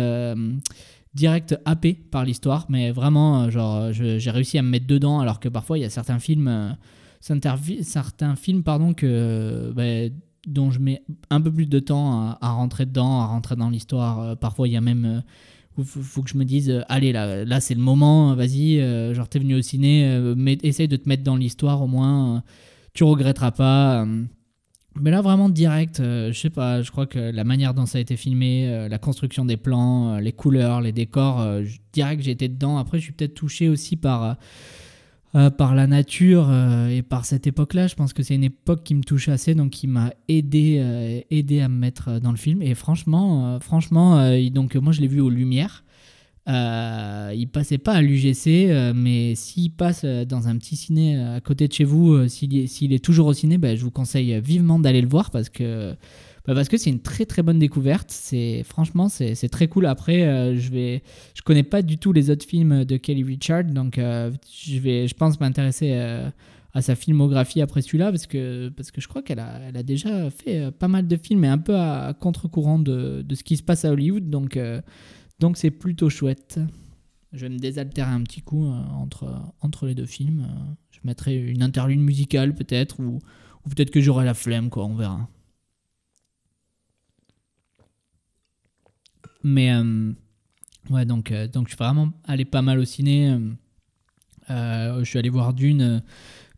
direct 1.15 1.59
happé 1.65 1.95
par 1.95 2.25
l'histoire. 2.25 2.67
Mais 2.71 2.91
vraiment, 2.93 3.51
genre, 3.51 3.93
j'ai 3.93 4.31
réussi 4.31 4.59
à 4.59 4.63
me 4.63 4.71
mettre 4.71 4.87
dedans, 4.87 5.21
alors 5.21 5.39
que 5.39 5.49
parfois 5.49 5.79
il 5.79 5.83
y 5.83 5.85
a 5.85 5.91
certains 5.91 6.19
films, 6.19 6.77
certains 7.21 8.37
films, 8.37 8.63
pardon, 8.63 8.95
que 8.95 9.73
bah, 9.75 10.15
dont 10.47 10.71
je 10.71 10.79
mets 10.79 11.03
un 11.29 11.41
peu 11.41 11.53
plus 11.53 11.67
de 11.67 11.79
temps 11.79 12.37
à 12.41 12.51
rentrer 12.53 12.87
dedans, 12.87 13.21
à 13.21 13.27
rentrer 13.27 13.57
dans 13.57 13.69
l'histoire. 13.69 14.37
parfois, 14.39 14.67
il 14.67 14.73
y 14.73 14.77
a 14.77 14.81
même 14.81 15.23
faut, 15.85 16.23
que 16.23 16.31
je 16.31 16.37
me 16.37 16.45
dise, 16.45 16.71
euh, 16.71 16.83
allez, 16.89 17.13
là, 17.13 17.45
là 17.45 17.61
c'est 17.61 17.75
le 17.75 17.81
moment, 17.81 18.35
vas-y, 18.35 18.81
euh, 18.81 19.15
genre 19.15 19.29
t'es 19.29 19.39
venu 19.39 19.57
au 19.57 19.63
ciné, 19.63 20.05
euh, 20.07 20.35
mais 20.37 20.59
essaye 20.63 20.89
de 20.89 20.97
te 20.97 21.09
mettre 21.09 21.23
dans 21.23 21.37
l'histoire 21.37 21.83
au 21.83 21.87
moins, 21.87 22.43
tu 22.95 23.05
regretteras 23.05 23.51
pas. 23.51 24.07
mais 24.99 25.11
là, 25.11 25.21
vraiment 25.21 25.49
direct, 25.49 25.99
je 25.99 26.33
sais 26.33 26.51
pas, 26.51 26.83
je 26.83 26.91
crois 26.91 27.07
que 27.07 27.19
la 27.19 27.45
manière 27.45 27.75
dont 27.75 27.87
ça 27.87 27.99
a 27.99 28.01
été 28.01 28.17
filmé, 28.17 28.89
la 28.89 28.99
construction 28.99 29.45
des 29.45 29.59
plans, 29.59 30.19
les 30.19 30.33
couleurs, 30.33 30.81
les 30.81 30.93
décors, 30.93 31.47
direct, 31.93 32.23
j'ai 32.23 32.31
été 32.31 32.49
dedans. 32.49 32.79
Après, 32.79 32.99
je 32.99 33.05
suis 33.05 33.13
peut-être 33.13 33.35
touché 33.35 33.69
aussi 33.69 33.97
par 33.97 34.37
euh, 35.37 35.51
par 35.51 35.75
la 35.75 35.87
nature 35.87 36.49
euh, 36.49 36.89
et 36.89 37.03
par 37.03 37.27
cette 37.27 37.47
époque-là. 37.47 37.89
Je 37.89 37.95
pense 37.95 38.15
que 38.15 38.23
c'est 38.23 38.35
une 38.35 38.45
époque 38.45 38.85
qui 38.85 38.95
me 38.95 39.03
touche 39.03 39.29
assez, 39.29 39.55
donc 39.55 39.69
qui 39.69 39.87
m'a 39.87 40.15
aidé, 40.29 40.79
euh, 40.81 41.63
à 41.63 41.69
me 41.69 41.79
mettre 41.79 42.21
dans 42.21 42.31
le 42.31 42.39
film. 42.39 42.63
Et 42.63 42.75
franchement, 42.75 43.61
franchement 43.61 44.17
donc 44.51 44.77
moi 44.77 44.93
je 44.93 45.03
l'ai 45.03 45.09
vu 45.09 45.21
aux 45.21 45.29
Lumières. 45.29 45.85
il 46.47 47.49
passait 47.53 47.77
pas 47.77 47.93
à 47.93 48.01
l'UGC, 48.01 48.95
mais 48.95 49.35
s'il 49.35 49.73
passe 49.73 50.07
dans 50.07 50.49
un 50.49 50.57
petit 50.57 50.77
ciné 50.77 51.19
à 51.19 51.41
côté 51.41 51.69
de 51.69 51.73
chez 51.73 51.85
vous, 51.85 52.29
s'il 52.29 52.57
est, 52.57 52.83
est, 52.83 53.05
toujours 53.05 53.27
au 53.27 53.35
ciné, 53.35 53.59
ben, 53.59 53.77
je 53.77 53.85
vous 53.85 53.91
conseille 53.91 54.41
vivement 54.41 54.79
d'aller 54.79 55.03
le 55.03 55.09
voir 55.09 55.31
parce 55.31 55.51
que 55.51 55.95
bah, 56.47 56.55
parce 56.55 56.69
que 56.69 56.77
c'est 56.77 56.91
une 56.91 57.01
très 57.01 57.27
très 57.27 57.43
bonne 57.43 57.59
découverte. 57.59 58.11
C'est 58.11 58.63
franchement 58.63 59.09
c'est 59.09 59.49
très 59.49 59.69
cool. 59.69 59.87
Après, 59.87 60.23
euh, 60.23 60.57
je 60.57 60.71
vais, 60.71 61.03
je 61.35 61.43
connais 61.43 61.65
pas 61.65 61.83
du 61.83 61.99
tout 61.99 62.13
les 62.13 62.31
autres 62.31 62.47
films 62.47 62.85
de 62.85 62.97
Kelly 62.97 63.25
Richard, 63.25 63.65
donc 63.65 63.99
euh, 63.99 64.31
je 64.53 64.79
vais, 64.79 65.09
je 65.09 65.15
pense 65.15 65.41
m'intéresser 65.41 65.93
euh, 65.95 66.31
à 66.73 66.83
sa 66.83 66.95
filmographie 66.95 67.61
après 67.63 67.83
celui-là 67.83 68.11
parce 68.11 68.27
que 68.27 68.69
parce 68.69 68.91
que 68.93 69.01
je 69.01 69.09
crois 69.09 69.23
qu'elle 69.23 69.41
a, 69.41 69.61
elle 69.69 69.77
a 69.77 69.83
déjà 69.83 70.31
fait 70.31 70.71
pas 70.71 70.89
mal 70.89 71.09
de 71.09 71.17
films 71.17 71.45
et 71.45 71.49
un 71.49 71.59
peu 71.59 71.77
à, 71.77 72.15
contre-courant 72.19 72.79
de, 72.79 73.23
de, 73.23 73.35
ce 73.35 73.43
qui 73.43 73.57
se 73.57 73.63
passe 73.63 73.85
à 73.85 73.91
Hollywood, 73.91 74.31
donc 74.31 74.59
donc 75.41 75.57
c'est 75.57 75.71
plutôt 75.71 76.11
chouette. 76.11 76.61
Je 77.33 77.41
vais 77.41 77.49
me 77.49 77.59
désaltérer 77.59 78.11
un 78.11 78.23
petit 78.23 78.41
coup 78.41 78.65
entre, 78.67 79.29
entre 79.61 79.87
les 79.87 79.95
deux 79.95 80.07
films. 80.07 80.47
Je 80.91 81.01
mettrai 81.05 81.37
une 81.37 81.63
interlude 81.63 81.99
musicale 81.99 82.55
peut-être, 82.55 83.01
ou, 83.01 83.19
ou 83.65 83.69
peut-être 83.69 83.91
que 83.91 84.01
j'aurai 84.01 84.25
la 84.25 84.33
flemme, 84.33 84.71
quoi, 84.71 84.87
on 84.87 84.95
verra. 84.95 85.29
Mais 89.47 89.73
euh, 89.73 90.11
ouais, 90.91 91.05
donc, 91.05 91.31
euh, 91.31 91.47
donc 91.47 91.69
je 91.69 91.77
suis 91.77 91.79
vraiment 91.79 92.11
allé 92.25 92.45
pas 92.45 92.63
mal 92.63 92.81
au 92.81 92.85
ciné. 92.85 93.39
Euh, 94.51 94.99
je 94.99 95.05
suis 95.05 95.21
allé 95.21 95.29
voir 95.29 95.55
d'une 95.55 96.03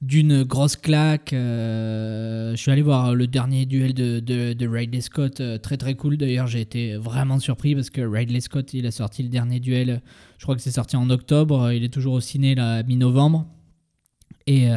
d'une 0.00 0.44
grosse 0.44 0.76
claque. 0.76 1.30
je 1.32 2.54
suis 2.56 2.70
allé 2.70 2.82
voir 2.82 3.14
le 3.14 3.26
dernier 3.26 3.66
duel 3.66 3.92
de, 3.92 4.20
de, 4.20 4.52
de 4.54 4.68
Ridley 4.68 5.00
Scott, 5.00 5.42
très 5.60 5.76
très 5.76 5.96
cool 5.96 6.16
d'ailleurs. 6.16 6.46
J'ai 6.46 6.60
été 6.60 6.96
vraiment 6.96 7.38
surpris 7.40 7.74
parce 7.74 7.90
que 7.90 8.00
Ridley 8.00 8.40
Scott, 8.40 8.72
il 8.72 8.86
a 8.86 8.90
sorti 8.90 9.22
le 9.24 9.28
dernier 9.28 9.60
duel, 9.60 10.00
je 10.38 10.44
crois 10.44 10.54
que 10.54 10.62
c'est 10.62 10.70
sorti 10.70 10.96
en 10.96 11.10
octobre, 11.10 11.72
il 11.72 11.82
est 11.82 11.92
toujours 11.92 12.14
au 12.14 12.20
ciné 12.20 12.54
là, 12.54 12.84
mi-novembre. 12.84 13.48
Et, 14.46 14.68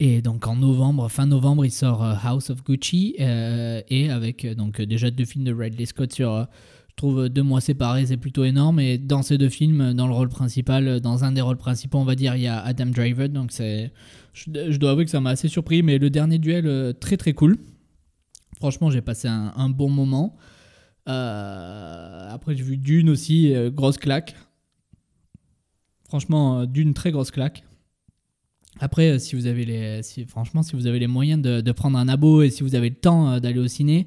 et 0.00 0.22
donc 0.22 0.46
en 0.46 0.56
novembre, 0.56 1.10
fin 1.10 1.26
novembre, 1.26 1.66
il 1.66 1.70
sort 1.70 2.02
House 2.02 2.48
of 2.48 2.64
Gucci, 2.64 3.16
et 3.18 4.08
avec 4.10 4.46
donc 4.56 4.80
déjà 4.80 5.10
deux 5.10 5.26
films 5.26 5.44
de 5.44 5.52
Ridley 5.52 5.84
Scott 5.84 6.14
sur 6.14 6.48
je 6.94 6.96
trouve 6.96 7.28
deux 7.28 7.42
mois 7.42 7.60
séparés, 7.60 8.06
c'est 8.06 8.16
plutôt 8.16 8.44
énorme. 8.44 8.78
Et 8.78 8.98
dans 8.98 9.22
ces 9.22 9.36
deux 9.36 9.48
films, 9.48 9.94
dans 9.94 10.06
le 10.06 10.14
rôle 10.14 10.28
principal, 10.28 11.00
dans 11.00 11.24
un 11.24 11.32
des 11.32 11.40
rôles 11.40 11.56
principaux, 11.56 11.98
on 11.98 12.04
va 12.04 12.14
dire, 12.14 12.36
il 12.36 12.42
y 12.42 12.46
a 12.46 12.60
Adam 12.60 12.86
Driver. 12.86 13.28
Donc 13.28 13.50
c'est, 13.50 13.92
je, 14.32 14.76
dois 14.76 14.92
avouer 14.92 15.04
que 15.04 15.10
ça 15.10 15.20
m'a 15.20 15.30
assez 15.30 15.48
surpris. 15.48 15.82
Mais 15.82 15.98
le 15.98 16.08
dernier 16.08 16.38
duel, 16.38 16.68
euh, 16.68 16.92
très 16.92 17.16
très 17.16 17.32
cool. 17.32 17.58
Franchement, 18.58 18.90
j'ai 18.90 19.00
passé 19.00 19.26
un, 19.26 19.68
bon 19.70 19.90
moment. 19.90 20.36
Euh, 21.08 22.28
après, 22.30 22.54
j'ai 22.54 22.62
vu 22.62 22.76
Dune 22.76 23.10
aussi, 23.10 23.52
euh, 23.52 23.70
grosse 23.72 23.98
claque. 23.98 24.36
Franchement, 26.06 26.64
Dune, 26.64 26.94
très 26.94 27.10
grosse 27.10 27.32
claque. 27.32 27.64
Après, 28.78 29.18
si 29.18 29.34
vous 29.34 29.46
avez 29.46 29.64
les, 29.64 30.02
franchement, 30.28 30.62
si 30.62 30.76
vous 30.76 30.86
avez 30.86 31.00
les 31.00 31.08
moyens 31.08 31.42
de, 31.42 31.60
de, 31.60 31.72
prendre 31.72 31.98
un 31.98 32.06
abo 32.06 32.42
et 32.42 32.50
si 32.50 32.62
vous 32.62 32.76
avez 32.76 32.90
le 32.90 32.94
temps 32.94 33.40
d'aller 33.40 33.58
au 33.58 33.66
ciné, 33.66 34.06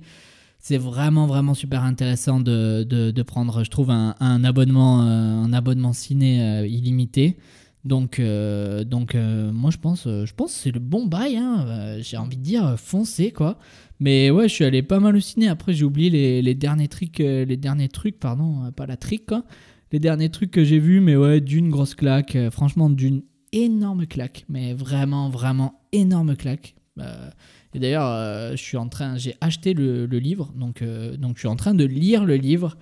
c'est 0.67 0.77
vraiment 0.77 1.27
vraiment 1.27 1.53
super 1.53 1.83
intéressant 1.83 2.41
de, 2.41 2.83
de, 2.83 3.23
prendre, 3.23 3.63
je 3.63 3.69
trouve, 3.69 3.89
un, 3.89 4.43
abonnement, 4.43 5.01
euh, 5.01 5.05
un 5.05 5.53
abonnement 5.53 5.93
ciné 5.93 6.41
euh, 6.43 6.67
illimité. 6.67 7.37
Donc, 7.85 8.19
euh, 8.19 8.83
donc 8.83 9.15
moi 9.15 9.71
je 9.71 9.77
pense, 9.77 10.03
je 10.03 10.33
pense 10.33 10.51
c'est 10.51 10.71
le 10.71 10.81
bon 10.81 11.05
bail. 11.05 11.37
Hein. 11.37 11.99
j'ai 12.01 12.17
envie 12.17 12.35
de 12.35 12.41
dire 12.41 12.75
foncez 12.77 13.31
quoi. 13.31 13.59
Mais 14.01 14.29
ouais, 14.29 14.49
je 14.49 14.55
suis 14.55 14.65
allé 14.65 14.81
pas 14.81 14.99
mal 14.99 15.15
au 15.15 15.21
ciné. 15.21 15.47
Après 15.47 15.71
j'ai 15.71 15.85
oublié 15.85 16.41
les, 16.41 16.55
derniers 16.55 16.89
trucs, 16.89 17.19
les 17.19 17.57
derniers 17.57 17.87
trucs, 17.87 18.19
pardon, 18.19 18.69
pas 18.75 18.85
la 18.85 18.97
trick 18.97 19.25
quoi. 19.25 19.45
les 19.93 19.99
derniers 19.99 20.31
trucs 20.31 20.51
que 20.51 20.65
j'ai 20.65 20.79
vus, 20.79 20.99
mais 20.99 21.15
ouais, 21.15 21.39
d'une 21.39 21.69
grosse 21.69 21.95
claque. 21.95 22.37
Franchement, 22.51 22.89
d'une 22.89 23.21
énorme 23.53 24.05
claque, 24.05 24.43
mais 24.49 24.73
vraiment, 24.73 25.29
vraiment 25.29 25.79
énorme 25.93 26.35
claque. 26.35 26.75
Euh, 26.99 27.29
et 27.73 27.79
d'ailleurs, 27.79 28.05
euh, 28.05 28.51
je 28.51 28.61
suis 28.61 28.77
en 28.77 28.87
train, 28.87 29.17
j'ai 29.17 29.35
acheté 29.41 29.73
le, 29.73 30.05
livre, 30.05 30.51
donc, 30.55 30.83
donc 31.17 31.35
je 31.35 31.39
suis 31.39 31.47
en 31.47 31.55
train 31.55 31.73
de 31.73 31.85
lire 31.85 32.25
le 32.25 32.35
livre. 32.35 32.77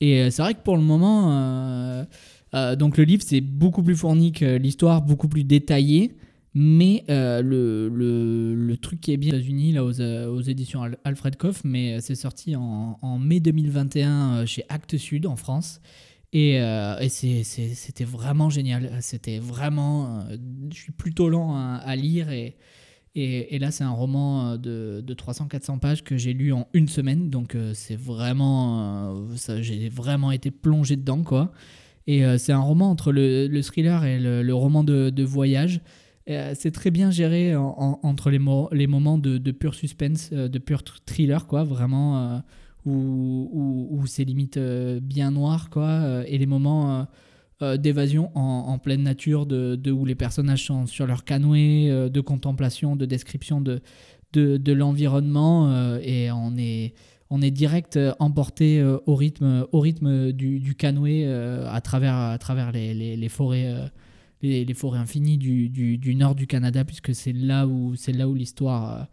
Et 0.00 0.30
c'est 0.30 0.42
vrai 0.42 0.54
que 0.54 0.60
pour 0.60 0.76
le 0.76 0.82
moment, 0.82 2.04
donc 2.52 2.98
le 2.98 3.04
livre 3.04 3.22
c'est 3.24 3.40
beaucoup 3.40 3.82
plus 3.82 3.96
fourni 3.96 4.32
que 4.32 4.56
l'histoire, 4.56 5.02
beaucoup 5.02 5.28
plus 5.28 5.44
détaillé. 5.44 6.16
Mais 6.58 7.04
le, 7.08 7.90
le, 7.92 8.54
le, 8.54 8.76
truc 8.78 9.00
qui 9.00 9.12
est 9.12 9.18
bien 9.18 9.34
aux 9.34 9.36
États-Unis, 9.36 9.72
là, 9.72 9.84
aux, 9.84 10.00
aux, 10.00 10.40
éditions 10.40 10.82
Alfred 11.04 11.36
Koff, 11.36 11.62
mais 11.64 12.00
c'est 12.00 12.14
sorti 12.14 12.56
en, 12.56 12.98
en, 13.02 13.18
mai 13.18 13.40
2021 13.40 14.46
chez 14.46 14.64
Actes 14.68 14.96
Sud 14.96 15.26
en 15.26 15.36
France. 15.36 15.80
Et, 16.32 16.60
euh, 16.60 16.98
et 16.98 17.08
c'était 17.08 18.04
vraiment 18.04 18.50
génial. 18.50 18.90
C'était 19.00 19.38
vraiment. 19.38 20.20
Euh, 20.28 20.36
je 20.70 20.78
suis 20.78 20.92
plutôt 20.92 21.28
lent 21.28 21.56
à, 21.56 21.96
lire. 21.96 22.28
Et, 23.18 23.58
là, 23.58 23.70
c'est 23.70 23.84
un 23.84 23.90
roman 23.90 24.52
euh, 24.52 24.56
de, 24.58 25.00
de 25.00 25.14
300-400 25.14 25.78
pages 25.78 26.04
que 26.04 26.16
j'ai 26.16 26.34
lu 26.34 26.52
en 26.52 26.68
une 26.74 26.88
semaine. 26.88 27.30
Donc, 27.30 27.56
c'est 27.74 27.96
vraiment. 27.96 29.26
J'ai 29.60 29.88
vraiment 29.88 30.32
été 30.32 30.50
plongé 30.50 30.96
dedans, 30.96 31.22
quoi. 31.22 31.52
Et 32.06 32.22
c'est 32.38 32.52
un 32.52 32.60
roman 32.60 32.90
entre 32.90 33.10
le, 33.10 33.48
le 33.48 33.62
thriller 33.62 34.04
et 34.04 34.20
le, 34.20 34.54
roman 34.54 34.84
de, 34.84 35.24
voyage. 35.24 35.80
c'est 36.26 36.70
très 36.70 36.92
bien 36.92 37.10
géré 37.10 37.56
entre 37.56 38.30
les, 38.30 38.38
moments 38.38 39.18
de, 39.18 39.50
pur 39.50 39.74
suspense, 39.74 40.30
de 40.32 40.58
pur 40.58 40.84
thriller, 41.04 41.48
quoi. 41.48 41.64
Vraiment 41.64 42.42
où, 42.86 44.02
c'est 44.06 44.24
limite 44.24 44.56
euh, 44.56 45.00
bien 45.00 45.30
noir, 45.30 45.70
quoi, 45.70 45.88
euh, 45.88 46.24
et 46.26 46.38
les 46.38 46.46
moments 46.46 47.06
euh, 47.62 47.76
d'évasion 47.76 48.30
en, 48.36 48.78
pleine 48.78 49.02
nature, 49.02 49.46
de, 49.46 49.90
où 49.90 50.04
les 50.04 50.14
personnages 50.14 50.64
sont 50.66 50.86
sur 50.86 51.06
leur 51.06 51.24
canoë, 51.24 52.10
de 52.10 52.20
contemplation, 52.20 52.96
de 52.96 53.06
description 53.06 53.60
de, 53.60 54.72
l'environnement, 54.72 55.96
et 55.98 56.30
on 56.30 56.56
est 56.56 56.94
on 57.28 57.38
direct 57.38 57.98
emporté 58.20 58.82
au 59.06 59.14
rythme, 59.16 60.32
du, 60.32 60.60
du 60.60 60.74
canoë 60.74 61.26
à 61.26 61.80
travers, 61.80 62.38
les, 62.72 63.28
forêts, 63.28 63.90
les, 64.42 64.74
forêts 64.74 64.98
infinies 64.98 65.38
du, 65.38 66.14
nord 66.14 66.34
du 66.34 66.46
Canada, 66.46 66.84
puisque 66.84 67.14
c'est 67.14 67.32
là 67.32 67.66
où, 67.66 67.94
l'histoire, 68.34 69.08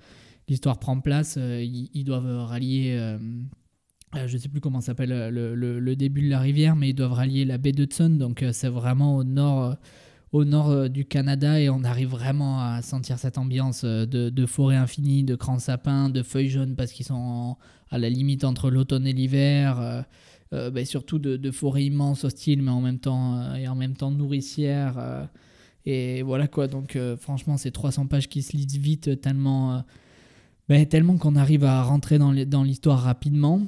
prend 0.80 1.00
place. 1.02 1.38
Ils, 1.38 2.04
doivent 2.04 2.46
rallier 2.46 2.96
euh, 2.98 3.18
je 4.28 4.34
ne 4.34 4.38
sais 4.38 4.50
plus 4.50 4.62
comment 4.62 4.82
s'appelle 4.82 5.12
euh, 5.12 5.80
le, 5.80 5.96
début 5.96 6.22
de 6.22 6.30
la 6.30 6.40
rivière, 6.40 6.76
mais 6.76 6.90
ils 6.90 6.94
doivent 6.94 7.14
rallier 7.14 7.46
la 7.46 7.58
baie 7.58 7.72
de 7.72 7.84
Hudson, 7.84 8.10
donc 8.10 8.44
euh, 8.44 8.52
c'est 8.54 8.70
vraiment 8.70 9.16
au 9.16 9.24
nord, 9.24 9.76
au 10.32 10.46
nord 10.46 10.90
du 10.90 11.06
Canada 11.06 11.60
et 11.60 11.70
on 11.70 11.84
arrive 11.84 12.10
vraiment 12.10 12.62
à 12.62 12.82
sentir 12.82 13.18
cette 13.20 13.38
ambiance 13.38 13.86
de, 13.86 14.46
forêt 14.46 14.76
infinie, 14.76 15.24
de 15.24 15.36
grands 15.36 15.60
sapins, 15.60 16.10
de 16.10 16.24
feuilles 16.24 16.50
jaunes 16.50 16.76
parce 16.76 16.92
qu'ils 16.92 17.06
sont 17.06 17.58
à 17.90 17.98
la 17.98 18.10
limite 18.10 18.44
entre 18.44 18.70
l'automne 18.70 19.06
et 19.06 19.14
l'hiver, 19.14 20.06
ben, 20.52 20.86
surtout 20.86 21.20
de, 21.20 21.38
de 21.38 21.52
forêts 21.52 21.86
immenses, 21.86 22.24
hostiles, 22.24 22.64
mais 22.64 22.72
en 22.72 22.82
même 22.82 23.00
temps, 23.00 23.54
et 23.56 23.68
en 23.68 23.76
même 23.76 23.96
temps 23.96 24.10
nourricières. 24.10 25.28
et 25.86 26.24
voilà 26.24 26.48
quoi, 26.48 26.68
donc 26.68 26.98
franchement, 27.20 27.58
c'est 27.58 27.72
300 27.72 28.08
pages 28.08 28.28
qui 28.28 28.42
se 28.42 28.58
lisent 28.58 28.80
vite 28.80 29.22
tellement, 29.22 29.84
ben, 30.68 30.84
tellement 30.88 31.18
qu'on 31.18 31.36
arrive 31.36 31.64
à 31.64 31.84
rentrer 31.84 32.18
dans 32.18 32.64
l'histoire 32.64 33.02
rapidement. 33.02 33.68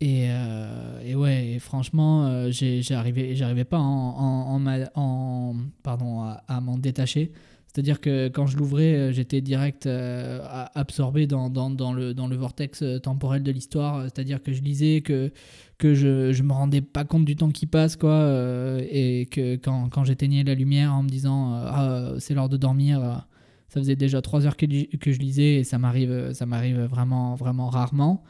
Et, 0.00 0.26
euh, 0.28 1.00
et, 1.04 1.14
ouais, 1.16 1.58
franchement, 1.60 2.26
euh, 2.26 2.50
j'arrivais 2.52 3.64
pas 3.64 3.78
en, 3.78 4.60
en, 4.94 5.56
pardon, 5.82 6.20
à, 6.20 6.60
m'en 6.60 6.78
détacher. 6.78 7.32
C'est-à-dire 7.66 8.00
que 8.00 8.28
quand 8.28 8.46
je 8.46 8.56
l'ouvrais, 8.56 8.94
euh, 8.94 9.12
j'étais 9.12 9.40
direct 9.40 9.86
absorbé 9.86 11.26
dans, 11.26 11.50
dans, 11.50 11.68
dans, 11.70 11.92
le, 11.92 12.14
dans 12.14 12.28
le 12.28 12.36
vortex 12.36 12.84
temporel 13.02 13.42
de 13.42 13.50
l'histoire. 13.50 14.04
C'est-à-dire 14.04 14.40
que 14.40 14.52
je 14.52 14.62
lisais, 14.62 15.00
que, 15.00 15.32
que 15.78 15.94
je, 15.94 16.32
je 16.32 16.42
me 16.44 16.52
rendais 16.52 16.80
pas 16.80 17.04
compte 17.04 17.24
du 17.24 17.34
temps 17.34 17.50
qui 17.50 17.66
passe, 17.66 17.96
quoi. 17.96 18.30
et 18.88 19.26
que 19.26 19.56
quand, 19.56 19.88
quand 19.88 20.04
j'éteignais 20.04 20.44
la 20.44 20.54
lumière 20.54 20.94
en 20.94 21.02
me 21.02 21.08
disant 21.08 21.54
ah, 21.54 22.12
c'est 22.20 22.34
l'heure 22.34 22.48
de 22.48 22.56
dormir, 22.56 23.26
ça 23.68 23.80
faisait 23.80 23.96
déjà 23.96 24.22
trois 24.22 24.46
heures 24.46 24.56
que, 24.56 24.96
que 24.96 25.12
je 25.12 25.18
lisais 25.18 25.56
et 25.56 25.64
ça 25.64 25.76
m'arrive 25.78 26.12
vraiment, 26.84 27.34
vraiment 27.34 27.68
rarement. 27.68 28.22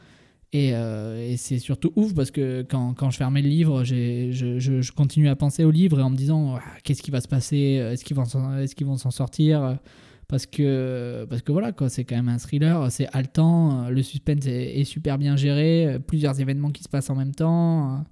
Euh, 0.55 1.29
et, 1.29 1.37
c'est 1.37 1.59
surtout 1.59 1.91
ouf 1.95 2.15
parce 2.15 2.31
que 2.31 2.65
quand, 2.67 2.93
quand 2.95 3.11
je 3.11 3.17
fermais 3.17 3.41
le 3.41 3.49
livre, 3.49 3.83
je, 3.83 4.31
je, 4.31 4.59
je, 4.59 4.91
continuais 4.91 5.29
à 5.29 5.35
penser 5.35 5.63
au 5.63 5.69
livre 5.69 5.99
et 5.99 6.03
en 6.03 6.09
me 6.09 6.15
disant 6.15 6.55
ah, 6.55 6.61
qu'est-ce 6.83 7.03
qui 7.03 7.11
va 7.11 7.21
se 7.21 7.27
passer? 7.27 7.57
Est-ce 7.57 8.03
qu'ils 8.03 8.15
vont 8.15 8.23
est 8.23 8.83
vont 8.83 8.97
s'en 8.97 9.11
sortir? 9.11 9.77
Parce 10.27 10.45
que, 10.45 11.25
parce 11.29 11.41
que 11.41 11.51
voilà, 11.51 11.71
c'est 11.87 12.03
quand 12.03 12.15
même 12.15 12.29
un 12.29 12.37
thriller, 12.37 12.91
c'est 12.91 13.07
haletant, 13.13 13.89
le 13.89 14.03
suspense 14.03 14.45
est, 14.45 14.83
super 14.83 15.17
bien 15.17 15.35
géré, 15.35 15.97
plusieurs 16.07 16.39
événements 16.39 16.69
qui 16.69 16.83
se 16.83 16.89
passent 16.89 17.09
en 17.09 17.15
même 17.15 17.33
temps. 17.33 18.03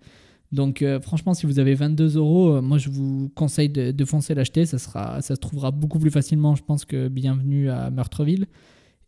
Donc 0.52 0.82
euh, 0.82 1.00
franchement, 1.02 1.34
si 1.34 1.46
vous 1.46 1.60
avez 1.60 1.76
22 1.76 2.18
euros, 2.18 2.56
euh, 2.56 2.62
moi 2.62 2.78
je 2.78 2.90
vous 2.90 3.30
conseille 3.36 3.70
de, 3.70 3.92
de 3.92 4.06
foncer 4.06 4.34
l'acheter, 4.34 4.66
ça, 4.66 4.78
sera, 4.78 5.22
ça 5.22 5.36
se 5.36 5.40
trouvera 5.40 5.72
beaucoup 5.72 6.00
plus 6.00 6.12
facilement, 6.12 6.56
je 6.56 6.64
pense, 6.64 6.86
que 6.86 7.10
Bienvenue 7.10 7.70
à 7.70 7.90
Meurtreville. 7.90 8.48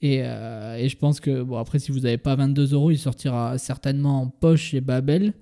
Euh, 0.03 0.75
et, 0.77 0.89
je 0.89 0.97
pense 0.97 1.19
que, 1.19 1.41
bon, 1.43 1.57
après, 1.57 1.79
si 1.79 1.91
vous 1.91 2.01
n'avez 2.01 2.17
pas 2.17 2.35
22 2.35 2.73
euros, 2.73 2.91
il 2.91 2.97
sortira 2.97 3.57
certainement 3.57 4.21
en 4.21 4.27
poche 4.27 4.61
chez 4.61 4.81
Babel 4.81 5.33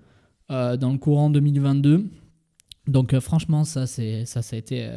euh, 0.52 0.78
dans 0.78 0.92
le 0.92 0.98
courant 0.98 1.30
2022. 1.30 2.06
Donc, 2.88 3.14
euh, 3.14 3.20
franchement, 3.20 3.64
ça, 3.64 3.86
c'est, 3.86 4.26
ça, 4.26 4.42
ça 4.42 4.56
a 4.56 4.60
été. 4.60 4.90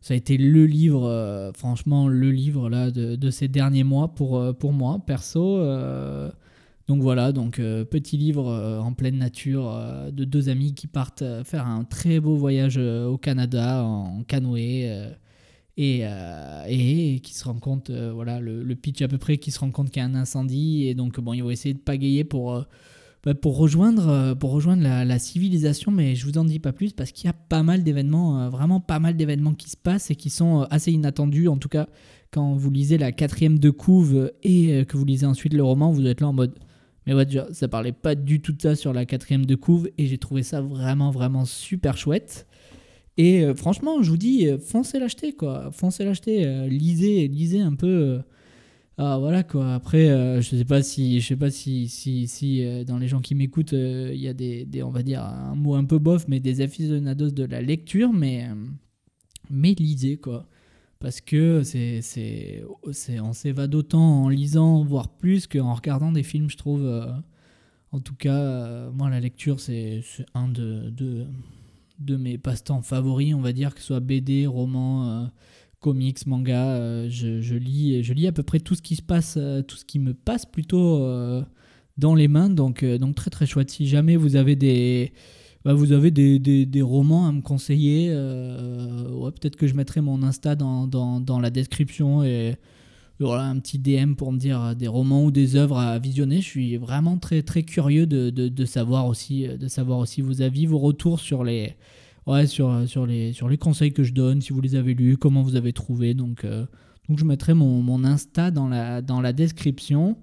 ça 0.00 0.14
a 0.14 0.16
été 0.16 0.36
le 0.36 0.66
livre, 0.66 1.52
franchement, 1.54 2.08
le 2.08 2.30
livre 2.30 2.68
là, 2.68 2.90
de, 2.90 3.16
de, 3.16 3.30
ces 3.30 3.48
derniers 3.48 3.84
mois 3.84 4.14
pour, 4.14 4.56
pour 4.56 4.72
moi, 4.72 5.00
perso. 5.06 5.58
donc 6.88 7.00
voilà, 7.00 7.32
donc 7.32 7.58
petit 7.58 8.16
livre 8.16 8.80
en 8.82 8.92
pleine 8.92 9.18
nature 9.18 9.72
de 10.12 10.24
deux 10.24 10.48
amis 10.48 10.74
qui 10.74 10.88
partent 10.88 11.24
faire 11.44 11.66
un 11.66 11.84
très 11.84 12.18
beau 12.18 12.34
voyage 12.34 12.78
au 12.78 13.16
Canada 13.16 13.84
en 13.84 14.24
canoë 14.24 15.14
et, 15.76 16.00
euh, 16.02 16.64
et 16.66 17.20
qui 17.20 17.34
se 17.34 17.44
rend 17.44 17.54
compte, 17.54 17.90
euh, 17.90 18.12
voilà, 18.12 18.40
le, 18.40 18.74
pitch 18.74 19.02
à 19.02 19.08
peu 19.08 19.18
près, 19.18 19.38
qui 19.38 19.50
se 19.50 19.58
rend 19.58 19.70
compte 19.70 19.90
qu'il 19.90 20.02
y 20.02 20.04
a 20.04 20.08
un 20.08 20.14
incendie, 20.14 20.86
et 20.86 20.94
donc 20.94 21.18
bon, 21.20 21.32
ils 21.32 21.42
vont 21.42 21.50
essayer 21.50 21.74
de 21.74 21.78
pagayer 21.78 22.24
pour, 22.24 22.54
euh, 22.54 22.62
bah, 23.24 23.34
pour 23.34 23.56
rejoindre, 23.56 24.34
pour 24.34 24.50
rejoindre 24.50 24.82
la, 24.82 25.18
civilisation, 25.18 25.90
mais 25.90 26.14
je 26.14 26.26
vous 26.26 26.36
en 26.38 26.44
dis 26.44 26.58
pas 26.58 26.72
plus 26.72 26.92
parce 26.92 27.12
qu'il 27.12 27.26
y 27.26 27.30
a 27.30 27.34
pas 27.34 27.62
mal 27.62 27.84
d'événements, 27.84 28.50
vraiment 28.50 28.80
pas 28.80 28.98
mal 28.98 29.16
d'événements 29.16 29.54
qui 29.54 29.70
se 29.70 29.76
passent 29.76 30.10
et 30.10 30.16
qui 30.16 30.30
sont 30.30 30.62
assez 30.70 30.92
inattendus, 30.92 31.48
en 31.48 31.56
tout 31.56 31.68
cas 31.68 31.86
quand 32.32 32.54
vous 32.54 32.70
lisez 32.70 32.96
la 32.96 33.12
quatrième 33.12 33.58
de 33.58 33.68
couve 33.68 34.32
et 34.42 34.86
que 34.86 34.96
vous 34.96 35.04
lisez 35.04 35.26
ensuite 35.26 35.52
le 35.52 35.62
roman, 35.62 35.92
vous 35.92 36.06
êtes 36.06 36.20
là 36.20 36.28
en 36.28 36.32
mode... 36.32 36.54
Mais 37.06 37.14
ouais, 37.14 37.26
ça 37.52 37.68
parlait 37.68 37.92
pas 37.92 38.14
du 38.14 38.40
tout 38.40 38.52
de 38.52 38.62
ça 38.62 38.74
sur 38.74 38.92
la 38.92 39.04
quatrième 39.04 39.44
de 39.44 39.54
couve 39.54 39.90
et 39.98 40.06
j'ai 40.06 40.18
trouvé 40.18 40.42
ça 40.42 40.60
vraiment, 40.60 41.10
vraiment 41.10 41.44
super 41.44 41.98
chouette. 41.98 42.46
Et 43.18 43.44
euh, 43.44 43.54
franchement, 43.54 44.02
je 44.02 44.10
vous 44.10 44.16
dis, 44.16 44.46
euh, 44.48 44.58
foncez 44.58 44.98
l'acheter, 44.98 45.32
quoi. 45.34 45.70
Foncez 45.72 46.04
l'acheter, 46.04 46.46
euh, 46.46 46.66
lisez, 46.66 47.28
lisez 47.28 47.60
un 47.60 47.74
peu. 47.74 48.22
ah, 48.98 49.18
voilà, 49.18 49.42
quoi. 49.42 49.74
Après, 49.74 50.06
je 50.42 50.56
sais 50.56 50.64
pas 50.64 50.82
si, 50.82 51.20
je 51.20 51.28
sais 51.28 51.36
pas 51.36 51.50
si, 51.50 51.88
si, 51.88 52.28
si 52.28 52.64
dans 52.86 52.98
les 52.98 53.08
gens 53.08 53.20
qui 53.20 53.34
m'écoutent, 53.34 53.72
il 53.72 54.16
y 54.16 54.28
a 54.28 54.34
des, 54.34 54.64
des, 54.66 54.82
on 54.82 54.90
va 54.90 55.02
dire, 55.02 55.22
un 55.24 55.54
mot 55.56 55.74
un 55.74 55.84
peu 55.84 55.98
bof, 55.98 56.26
mais 56.28 56.40
des 56.40 56.60
aficionados 56.62 57.30
de 57.30 57.44
la 57.44 57.62
lecture, 57.62 58.12
mais, 58.12 58.48
mais 59.50 59.74
lisez, 59.74 60.18
quoi. 60.18 60.48
Parce 61.00 61.20
que 61.20 61.62
c'est, 61.64 62.00
c'est, 62.02 62.64
on 63.20 63.32
s'évade 63.32 63.74
autant 63.74 64.24
en 64.24 64.28
lisant, 64.28 64.84
voire 64.84 65.08
plus, 65.10 65.46
qu'en 65.46 65.74
regardant 65.74 66.12
des 66.12 66.22
films, 66.22 66.50
je 66.50 66.56
trouve. 66.56 66.86
en 67.92 68.00
tout 68.00 68.14
cas, 68.14 68.90
moi, 68.90 69.10
la 69.10 69.20
lecture, 69.20 69.60
c'est, 69.60 70.02
c'est 70.04 70.26
un 70.34 70.48
de, 70.48 70.90
de 70.90 71.26
de 72.04 72.16
mes 72.16 72.38
passe-temps 72.38 72.82
favoris, 72.82 73.34
on 73.34 73.40
va 73.40 73.52
dire, 73.52 73.74
que 73.74 73.80
ce 73.80 73.88
soit 73.88 74.00
BD, 74.00 74.46
roman, 74.46 75.08
euh, 75.08 75.26
comics, 75.80 76.26
manga. 76.26 76.74
Euh, 76.74 77.08
je, 77.08 77.54
lis, 77.54 78.02
je 78.02 78.12
lis 78.12 78.26
à 78.26 78.32
peu 78.32 78.42
près 78.42 78.60
tout 78.60 78.74
ce 78.74 78.82
qui 78.82 78.96
se 78.96 79.02
passe, 79.02 79.36
euh, 79.36 79.62
tout 79.62 79.76
ce 79.76 79.84
qui 79.84 79.98
me 79.98 80.14
passe 80.14 80.46
plutôt 80.46 81.00
dans 81.98 82.14
les 82.14 82.28
mains. 82.28 82.50
Donc, 82.50 82.84
donc 82.84 83.14
très 83.14 83.30
très 83.30 83.46
chouette. 83.46 83.70
Si 83.70 83.86
jamais 83.86 84.16
vous 84.16 84.36
avez 84.36 84.56
des, 84.56 85.12
bah, 85.64 85.74
vous 85.74 85.92
avez 85.92 86.10
des, 86.10 86.38
des, 86.38 86.82
romans 86.82 87.26
à 87.26 87.32
me 87.32 87.42
conseiller, 87.42 88.10
ouais, 88.10 89.30
peut-être 89.32 89.56
que 89.56 89.66
je 89.66 89.74
mettrai 89.74 90.00
mon 90.00 90.22
Insta 90.22 90.54
dans, 90.56 90.86
dans, 90.86 91.20
dans 91.20 91.40
la 91.40 91.50
description 91.50 92.22
et 92.22 92.56
voilà, 93.20 93.44
un 93.44 93.58
petit 93.58 93.78
DM 93.78 94.14
pour 94.14 94.32
me 94.32 94.38
dire 94.38 94.74
des 94.74 94.88
romans 94.88 95.24
ou 95.24 95.30
des 95.30 95.56
œuvres 95.56 95.78
à 95.78 95.98
visionner. 95.98 96.40
Je 96.40 96.46
suis 96.48 96.76
vraiment 96.76 97.18
très 97.18 97.42
très 97.42 97.62
curieux 97.62 98.06
de, 98.06 98.30
de, 98.30 98.64
savoir 98.64 99.06
aussi 99.06 99.46
de 99.46 99.68
savoir 99.68 99.98
aussi 99.98 100.22
vos 100.22 100.42
avis, 100.42 100.66
vos 100.66 100.78
retours 100.78 101.20
sur 101.20 101.44
les 101.44 101.76
ouais, 102.26 102.46
sur, 102.46 102.88
sur, 102.88 103.06
les, 103.06 103.32
sur 103.32 103.48
les 103.48 103.58
conseils 103.58 103.92
que 103.92 104.02
je 104.02 104.12
donne, 104.12 104.40
si 104.40 104.52
vous 104.52 104.60
les 104.60 104.74
avez 104.74 104.94
lus, 104.94 105.16
comment 105.16 105.42
vous 105.42 105.56
avez 105.56 105.72
trouvé. 105.72 106.14
Donc, 106.14 106.44
euh, 106.44 106.66
donc 107.08 107.18
je 107.18 107.24
mettrai 107.24 107.54
mon, 107.54 107.82
mon, 107.82 108.04
Insta 108.04 108.50
dans 108.50 108.68
la, 108.68 109.02
dans 109.02 109.20
la 109.20 109.32
description. 109.32 110.16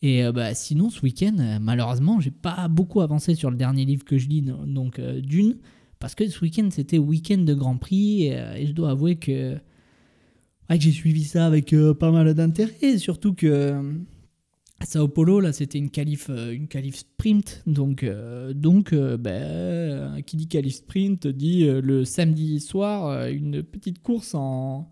Et 0.00 0.22
bah, 0.32 0.54
sinon, 0.54 0.90
ce 0.90 1.02
week-end, 1.02 1.58
malheureusement, 1.60 2.20
j'ai 2.20 2.30
pas 2.30 2.68
beaucoup 2.68 3.00
avancé 3.00 3.34
sur 3.34 3.50
le 3.50 3.56
dernier 3.56 3.84
livre 3.84 4.04
que 4.04 4.16
je 4.16 4.28
lis, 4.28 4.42
donc 4.42 5.00
d'une, 5.00 5.56
parce 5.98 6.14
que 6.14 6.28
ce 6.28 6.40
week-end, 6.40 6.68
c'était 6.70 6.98
week-end 6.98 7.38
de 7.38 7.52
Grand 7.52 7.78
Prix, 7.78 8.26
et, 8.26 8.64
je 8.64 8.72
dois 8.72 8.90
avouer 8.90 9.16
que, 9.16 9.58
que 10.76 10.84
j'ai 10.84 10.92
suivi 10.92 11.24
ça 11.24 11.46
avec 11.46 11.74
pas 11.98 12.10
mal 12.10 12.34
d'intérêt, 12.34 12.98
surtout 12.98 13.32
que 13.34 13.96
à 14.80 14.86
Sao 14.86 15.08
Paulo, 15.08 15.40
là, 15.40 15.52
c'était 15.52 15.78
une 15.78 15.90
qualif, 15.90 16.28
euh, 16.30 16.52
une 16.52 16.68
qualif 16.68 16.96
sprint. 16.96 17.62
Donc, 17.66 18.04
euh, 18.04 18.52
donc 18.52 18.92
euh, 18.92 19.16
ben, 19.16 20.22
qui 20.22 20.36
dit 20.36 20.46
qualif 20.46 20.76
sprint 20.76 21.26
dit 21.26 21.66
le 21.66 22.04
samedi 22.04 22.60
soir 22.60 23.26
une 23.26 23.64
petite 23.64 24.00
course 24.02 24.34
en, 24.36 24.88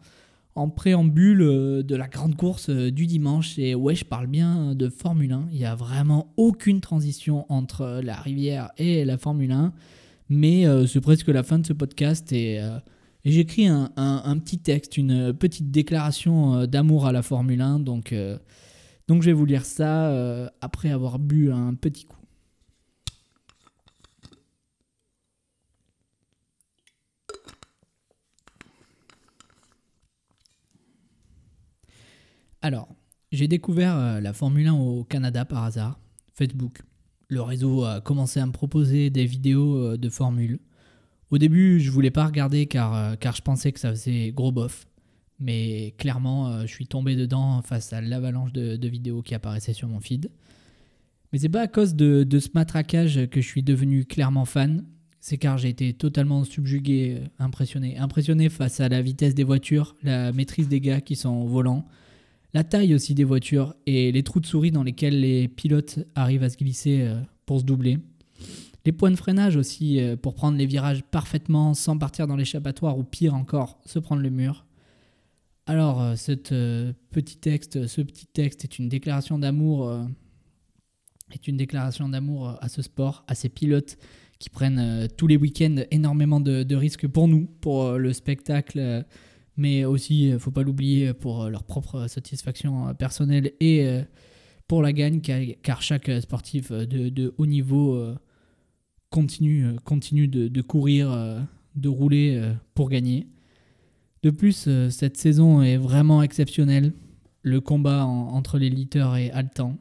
en 0.56 0.68
préambule 0.71 1.38
de 1.38 1.97
la 1.97 2.09
grande 2.09 2.35
course 2.35 2.68
du 2.68 3.06
dimanche. 3.06 3.59
Et 3.61 3.76
ouais, 3.76 3.95
je 3.95 4.04
parle 4.04 4.26
bien 4.26 4.75
de 4.75 4.88
Formule 4.88 5.33
1. 5.33 5.49
Il 5.52 5.59
n'y 5.59 5.64
a 5.64 5.76
vraiment 5.76 6.33
aucune 6.37 6.80
transition 6.80 7.47
entre 7.49 8.00
la 8.02 8.16
rivière 8.16 8.71
et 8.78 9.04
la 9.04 9.18
Formule 9.18 9.52
1. 9.52 9.73
Mais 10.28 10.64
c'est 10.88 11.00
presque 11.00 11.28
la 11.28 11.45
fin 11.45 11.61
de 11.61 11.66
ce 11.66 11.73
podcast 11.73 12.33
et, 12.33 12.61
et 13.26 13.30
j'écris 13.30 13.66
un, 13.66 14.38
petit 14.38 14.59
texte, 14.59 14.97
une 14.97 15.35
petite 15.35 15.71
déclaration 15.71 16.64
d'amour 16.64 17.06
à 17.06 17.12
la 17.12 17.21
Formule 17.21 17.61
1. 17.61 17.80
Donc. 17.80 18.14
Donc 19.09 19.23
je 19.23 19.26
vais 19.26 19.33
vous 19.33 19.45
lire 19.45 19.64
ça 19.64 20.09
euh, 20.11 20.49
après 20.61 20.90
avoir 20.90 21.18
bu 21.18 21.52
un 21.52 21.75
petit 21.75 22.06
coup. 22.06 22.16
Alors, 32.62 32.88
j'ai 33.30 33.47
découvert 33.47 33.97
euh, 33.97 34.21
la 34.21 34.33
Formule 34.33 34.66
1 34.66 34.75
au 34.75 35.04
Canada 35.04 35.45
par 35.45 35.62
hasard, 35.62 36.00
Facebook. 36.35 36.83
Le 37.28 37.42
réseau 37.42 37.85
a 37.85 38.00
commencé 38.00 38.40
à 38.40 38.47
me 38.47 38.50
proposer 38.50 39.09
des 39.11 39.25
vidéos 39.25 39.76
euh, 39.76 39.97
de 39.97 40.09
Formule. 40.09 40.59
Au 41.30 41.38
début, 41.38 41.80
je 41.80 41.90
voulais 41.90 42.11
pas 42.11 42.26
regarder 42.26 42.66
car, 42.66 43.18
car 43.18 43.35
je 43.35 43.42
pensais 43.42 43.73
que 43.73 43.80
ça 43.80 43.90
faisait 43.90 44.30
gros 44.33 44.52
bof. 44.52 44.87
Mais 45.38 45.95
clairement, 45.99 46.49
euh, 46.49 46.62
je 46.62 46.73
suis 46.73 46.87
tombé 46.87 47.14
dedans 47.14 47.61
face 47.62 47.92
à 47.92 48.00
l'avalanche 48.00 48.52
de, 48.52 48.88
vidéos 48.88 49.23
qui 49.23 49.35
apparaissaient 49.35 49.75
sur 49.75 49.88
mon 49.88 50.00
feed. 50.00 50.30
Mais 51.33 51.38
c'est 51.38 51.49
pas 51.49 51.62
à 51.62 51.68
cause 51.68 51.95
de, 51.95 52.26
ce 52.38 52.49
matraquage 52.54 53.26
que 53.28 53.40
je 53.40 53.47
suis 53.47 53.62
devenu 53.62 54.04
clairement 54.04 54.45
fan. 54.45 54.85
C'est 55.21 55.38
car 55.38 55.59
j'ai 55.59 55.68
été 55.68 55.92
totalement 55.92 56.45
subjugué, 56.45 57.18
euh, 57.18 57.26
impressionné. 57.38 57.99
Impressionné 57.99 58.49
face 58.49 58.80
à 58.80 58.88
la 58.88 59.02
vitesse 59.02 59.35
des 59.35 59.45
voitures, 59.45 59.97
la 60.02 60.33
maîtrise 60.33 60.68
des 60.68 60.80
gars 60.80 61.00
qui 61.00 61.16
sont 61.16 61.30
au 61.30 61.49
volant, 61.49 61.85
la 62.54 62.62
taille 62.62 62.95
aussi 62.95 63.14
des 63.14 63.25
voitures 63.25 63.75
et 63.87 64.12
les 64.12 64.23
trous 64.23 64.40
de 64.40 64.47
souris 64.47 64.71
dans 64.71 64.85
lesquels 64.85 65.21
les 65.21 65.49
pilotes 65.49 65.99
arrivent 66.14 66.45
à 66.45 66.49
se 66.49 66.56
glisser 66.56 67.00
euh, 67.02 67.21
pour 67.45 67.59
se 67.61 67.64
doubler. 67.64 67.99
Les 68.86 68.92
points 68.92 69.10
de 69.10 69.16
freinage 69.16 69.56
aussi 69.56 70.00
pour 70.22 70.34
prendre 70.34 70.56
les 70.56 70.66
virages 70.66 71.02
parfaitement 71.02 71.74
sans 71.74 71.98
partir 71.98 72.26
dans 72.26 72.36
l'échappatoire 72.36 72.96
ou 72.96 73.04
pire 73.04 73.34
encore, 73.34 73.80
se 73.84 73.98
prendre 73.98 74.22
le 74.22 74.30
mur. 74.30 74.64
Alors, 75.68 76.00
euh, 76.00 76.14
cette, 76.14 76.52
euh, 76.52 76.92
petit 77.10 77.38
texte, 77.38 77.88
ce 77.88 78.00
petit 78.00 78.26
texte 78.26 78.62
est 78.62 78.78
une 78.78 78.88
déclaration 78.88 79.36
d'amour, 79.38 79.88
euh, 79.88 80.04
est 81.32 81.48
une 81.48 81.56
déclaration 81.56 82.08
d'amour 82.08 82.56
à 82.60 82.68
ce 82.68 82.82
sport, 82.82 83.24
à 83.26 83.34
ces 83.34 83.48
pilotes 83.48 83.98
qui 84.38 84.48
prennent 84.48 85.08
tous 85.16 85.26
les 85.26 85.36
week-ends 85.36 85.82
énormément 85.90 86.40
de, 86.40 86.74
risques 86.74 87.08
pour 87.08 87.26
nous, 87.26 87.46
pour 87.60 87.92
le 87.92 88.12
spectacle, 88.12 89.04
mais 89.56 89.86
aussi, 89.86 90.30
faut 90.38 90.50
pas 90.50 90.62
l'oublier, 90.62 91.14
pour 91.14 91.48
leur 91.48 91.64
propre 91.64 92.06
satisfaction 92.06 92.94
personnelle 92.94 93.52
et 93.60 94.02
pour 94.68 94.82
la 94.82 94.92
gagne, 94.92 95.22
car, 95.22 95.80
chaque 95.80 96.10
sportif 96.20 96.70
de, 96.70 97.34
haut 97.38 97.46
niveau 97.46 98.14
continue, 99.10 99.76
continue 99.84 100.28
de 100.28 100.62
courir, 100.62 101.46
de 101.75 101.88
rouler 101.88 102.52
pour 102.75 102.88
gagner. 102.88 103.26
De 104.26 104.30
plus, 104.30 104.64
euh, 104.66 104.90
cette 104.90 105.16
saison 105.16 105.62
est 105.62 105.76
vraiment 105.76 106.20
exceptionnelle. 106.20 106.92
Le 107.42 107.60
combat 107.60 108.04
entre 108.04 108.58
les 108.58 108.71
lutteurs 108.71 109.14
est 109.16 109.30
haletant. 109.30 109.78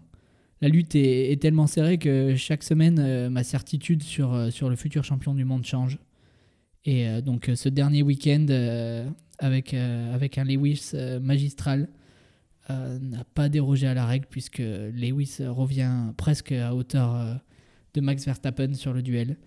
La 0.62 0.70
lutte 0.70 0.94
est, 0.94 1.42
tellement 1.42 1.66
serrée 1.66 1.98
que 1.98 2.36
chaque 2.36 2.62
semaine, 2.62 3.00
euh, 3.00 3.30
ma 3.32 3.44
certitude 3.44 4.04
sur, 4.04 4.36
euh, 4.36 4.52
sur 4.52 4.70
le 4.70 4.76
futur 4.76 5.04
champion 5.04 5.34
du 5.34 5.46
monde 5.46 5.66
change. 5.66 5.98
Et 6.88 7.08
donc 7.24 7.50
ce 7.56 7.68
dernier 7.68 8.04
week-end, 8.04 8.46
avec, 9.40 9.74
avec 9.74 10.38
un 10.38 10.44
Lewis 10.44 10.92
magistral, 11.20 11.90
n'a 12.70 13.24
pas 13.34 13.50
dérogé 13.50 13.88
à 13.88 13.96
la 13.96 14.06
règle 14.06 14.28
puisque 14.30 14.60
Lewis 14.60 15.38
revient 15.40 16.14
presque 16.16 16.52
à 16.52 16.76
hauteur 16.76 17.40
de 17.96 18.02
Max 18.02 18.26
Verstappen 18.26 18.74
sur 18.74 18.94
le 18.94 19.02
duel. 19.02 19.38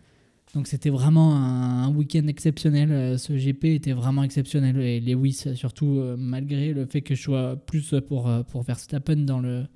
Donc 0.54 0.66
c'était 0.66 0.90
vraiment 0.90 1.36
un, 1.36 1.92
week-end 1.94 2.26
exceptionnel. 2.26 2.90
Euh, 2.90 3.18
ce 3.18 3.34
GP 3.34 3.64
était 3.66 3.92
vraiment 3.92 4.22
exceptionnel. 4.22 4.78
Et 4.80 5.00
Lewis, 5.00 5.44
surtout, 5.54 5.98
euh, 5.98 6.16
malgré 6.18 6.72
le 6.72 6.86
fait 6.86 7.02
que 7.02 7.14
je 7.14 7.22
sois 7.22 7.56
plus 7.56 7.94
pour, 8.06 8.28
euh, 8.28 8.42
pour 8.42 8.62
Verstappen 8.62 9.16
dans 9.16 9.40
le, 9.40 9.66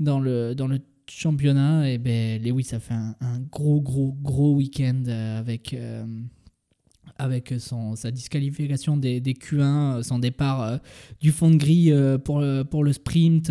dans 0.00 0.20
le, 0.20 0.54
dans 0.54 0.66
le 0.66 0.78
championnat, 1.10 1.90
et 1.90 1.98
ben, 1.98 2.42
Lewis 2.42 2.70
a 2.72 2.80
fait 2.80 2.94
un, 2.94 3.40
gros, 3.50 3.80
gros, 3.80 4.16
gros 4.20 4.54
week-end 4.54 5.04
avec, 5.38 5.74
avec 7.16 7.54
son, 7.58 7.96
sa 7.96 8.10
disqualification 8.10 8.98
des, 8.98 9.18
des 9.18 9.32
Q1, 9.32 10.02
son 10.02 10.18
départ 10.18 10.80
du 11.22 11.32
fond 11.32 11.50
de 11.50 11.56
grille 11.56 11.94
pour, 12.26 12.44
pour 12.70 12.84
le 12.84 12.92
sprint, 12.92 13.50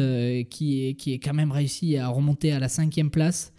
qui, 0.52 0.96
qui 0.98 1.13
est 1.13 1.20
quand 1.20 1.34
même 1.34 1.52
réussi 1.52 1.98
à 1.98 2.10
remonter 2.10 2.52
à 2.52 2.60
la 2.60 2.70
cinquième 2.70 3.10
place. 3.10 3.52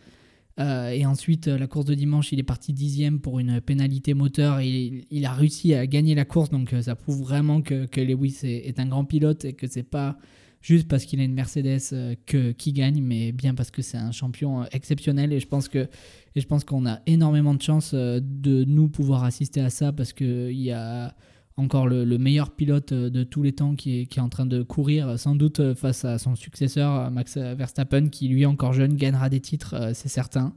Euh, 0.58 0.90
et 0.90 1.06
ensuite, 1.06 1.48
euh, 1.48 1.58
la 1.58 1.66
course 1.66 1.84
de 1.84 1.94
dimanche, 1.94 2.32
il 2.32 2.40
est 2.40 2.44
parti 2.44 2.72
dixième 2.72 3.20
pour 3.20 3.38
une 3.38 3.60
pénalité 3.60 4.14
moteur. 4.14 4.60
Il, 4.60 5.24
a 5.24 5.32
réussi 5.32 5.74
à 5.74 5.86
gagner 5.86 6.14
la 6.14 6.24
course, 6.24 6.50
donc 6.50 6.72
euh, 6.72 6.82
ça 6.82 6.96
prouve 6.96 7.20
vraiment 7.20 7.62
que, 7.62 7.86
Lewis 8.00 8.40
est, 8.42 8.80
un 8.80 8.86
grand 8.86 9.04
pilote 9.04 9.44
et 9.44 9.52
que 9.52 9.66
c'est 9.68 9.84
pas 9.84 10.18
juste 10.60 10.88
parce 10.88 11.04
qu'il 11.04 11.20
a 11.20 11.24
une 11.24 11.34
Mercedes 11.34 12.16
que 12.26 12.50
qui 12.50 12.72
gagne, 12.72 13.00
mais 13.00 13.30
bien 13.30 13.54
parce 13.54 13.70
que 13.70 13.82
c'est 13.82 13.98
un 13.98 14.10
champion 14.10 14.64
exceptionnel. 14.72 15.32
Et 15.32 15.38
je 15.38 15.46
pense 15.46 15.68
que 15.68 15.88
et 16.34 16.40
je 16.40 16.46
pense 16.46 16.64
qu'on 16.64 16.86
a 16.86 17.00
énormément 17.06 17.54
de 17.54 17.62
chance 17.62 17.94
de 17.94 18.64
nous 18.64 18.88
pouvoir 18.88 19.22
assister 19.22 19.60
à 19.60 19.70
ça 19.70 19.92
parce 19.92 20.12
que 20.12 20.50
il 20.50 20.60
y 20.60 20.72
a 20.72 21.14
encore 21.58 21.88
le, 21.88 22.18
meilleur 22.18 22.52
pilote 22.52 22.92
euh, 22.92 23.10
de 23.10 23.24
tous 23.24 23.42
les 23.42 23.52
temps 23.52 23.74
qui 23.74 24.00
est, 24.00 24.18
en 24.18 24.28
train 24.28 24.46
de 24.46 24.62
courir, 24.62 25.08
euh, 25.08 25.16
sans 25.16 25.34
doute 25.34 25.60
euh, 25.60 25.74
face 25.74 26.04
à 26.04 26.18
son 26.18 26.36
successeur, 26.36 27.10
Max 27.10 27.36
Verstappen, 27.36 28.08
qui 28.08 28.28
lui, 28.28 28.46
encore 28.46 28.72
jeune, 28.72 28.94
gagnera 28.94 29.28
des 29.28 29.40
titres, 29.40 29.92
c'est 29.94 30.08
certain. 30.08 30.54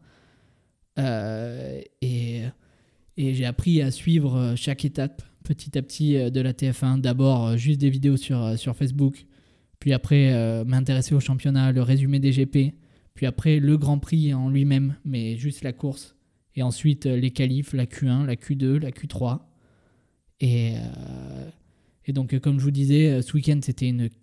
et, 0.98 2.44
et 3.18 3.34
j'ai 3.34 3.46
appris 3.46 3.82
à 3.82 3.92
suivre 3.92 4.54
chaque 4.56 4.86
étape 4.86 5.24
petit 5.44 5.78
à 5.78 5.82
petit 5.82 6.14
de 6.32 6.42
la 6.42 6.54
TF1. 6.54 7.02
D'abord, 7.02 7.58
juste 7.58 7.82
des 7.82 7.90
vidéos 7.90 8.18
sur, 8.18 8.58
sur 8.58 8.76
Facebook, 8.76 9.26
puis 9.80 9.94
après, 9.94 10.64
m'intéresser 10.66 11.16
au 11.16 11.20
championnat, 11.20 11.72
le 11.72 11.82
résumé 11.82 12.20
des 12.20 12.32
GP, 12.32 12.76
puis 13.16 13.26
après, 13.26 13.60
le 13.60 13.78
Grand 13.78 13.98
Prix 13.98 14.34
en 14.34 14.50
lui-même, 14.50 14.96
mais 15.06 15.38
juste 15.38 15.64
la 15.64 15.74
course. 15.74 16.16
Et 16.56 16.62
ensuite, 16.62 17.06
les 17.06 17.32
qualifs, 17.32 17.74
la 17.74 17.86
Q1, 17.86 18.26
la 18.26 18.36
Q2, 18.36 18.78
la 18.80 18.92
Q3. 18.92 19.40
Et, 20.42 20.74
euh, 20.76 21.50
et 22.06 22.14
donc, 22.14 22.38
comme 22.40 22.60
je 22.60 22.64
vous 22.64 22.72
disais, 22.72 23.12
euh, 23.12 23.22
ce 23.22 23.34
week-end, 23.34 23.60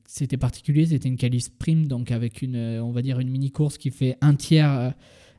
c'était 0.07 0.37
particulier, 0.37 0.85
c'était 0.85 1.09
une 1.09 1.17
qualif 1.17 1.45
sprint, 1.45 1.87
donc 1.87 2.11
avec 2.11 2.43
une, 2.43 2.57
euh, 2.57 2.83
on 2.83 2.91
va 2.91 3.03
dire, 3.03 3.21
une 3.21 3.31
mini-course 3.31 3.79
qui 3.79 3.91
fait 3.91 4.19
un 4.21 4.35
tiers, 4.35 4.93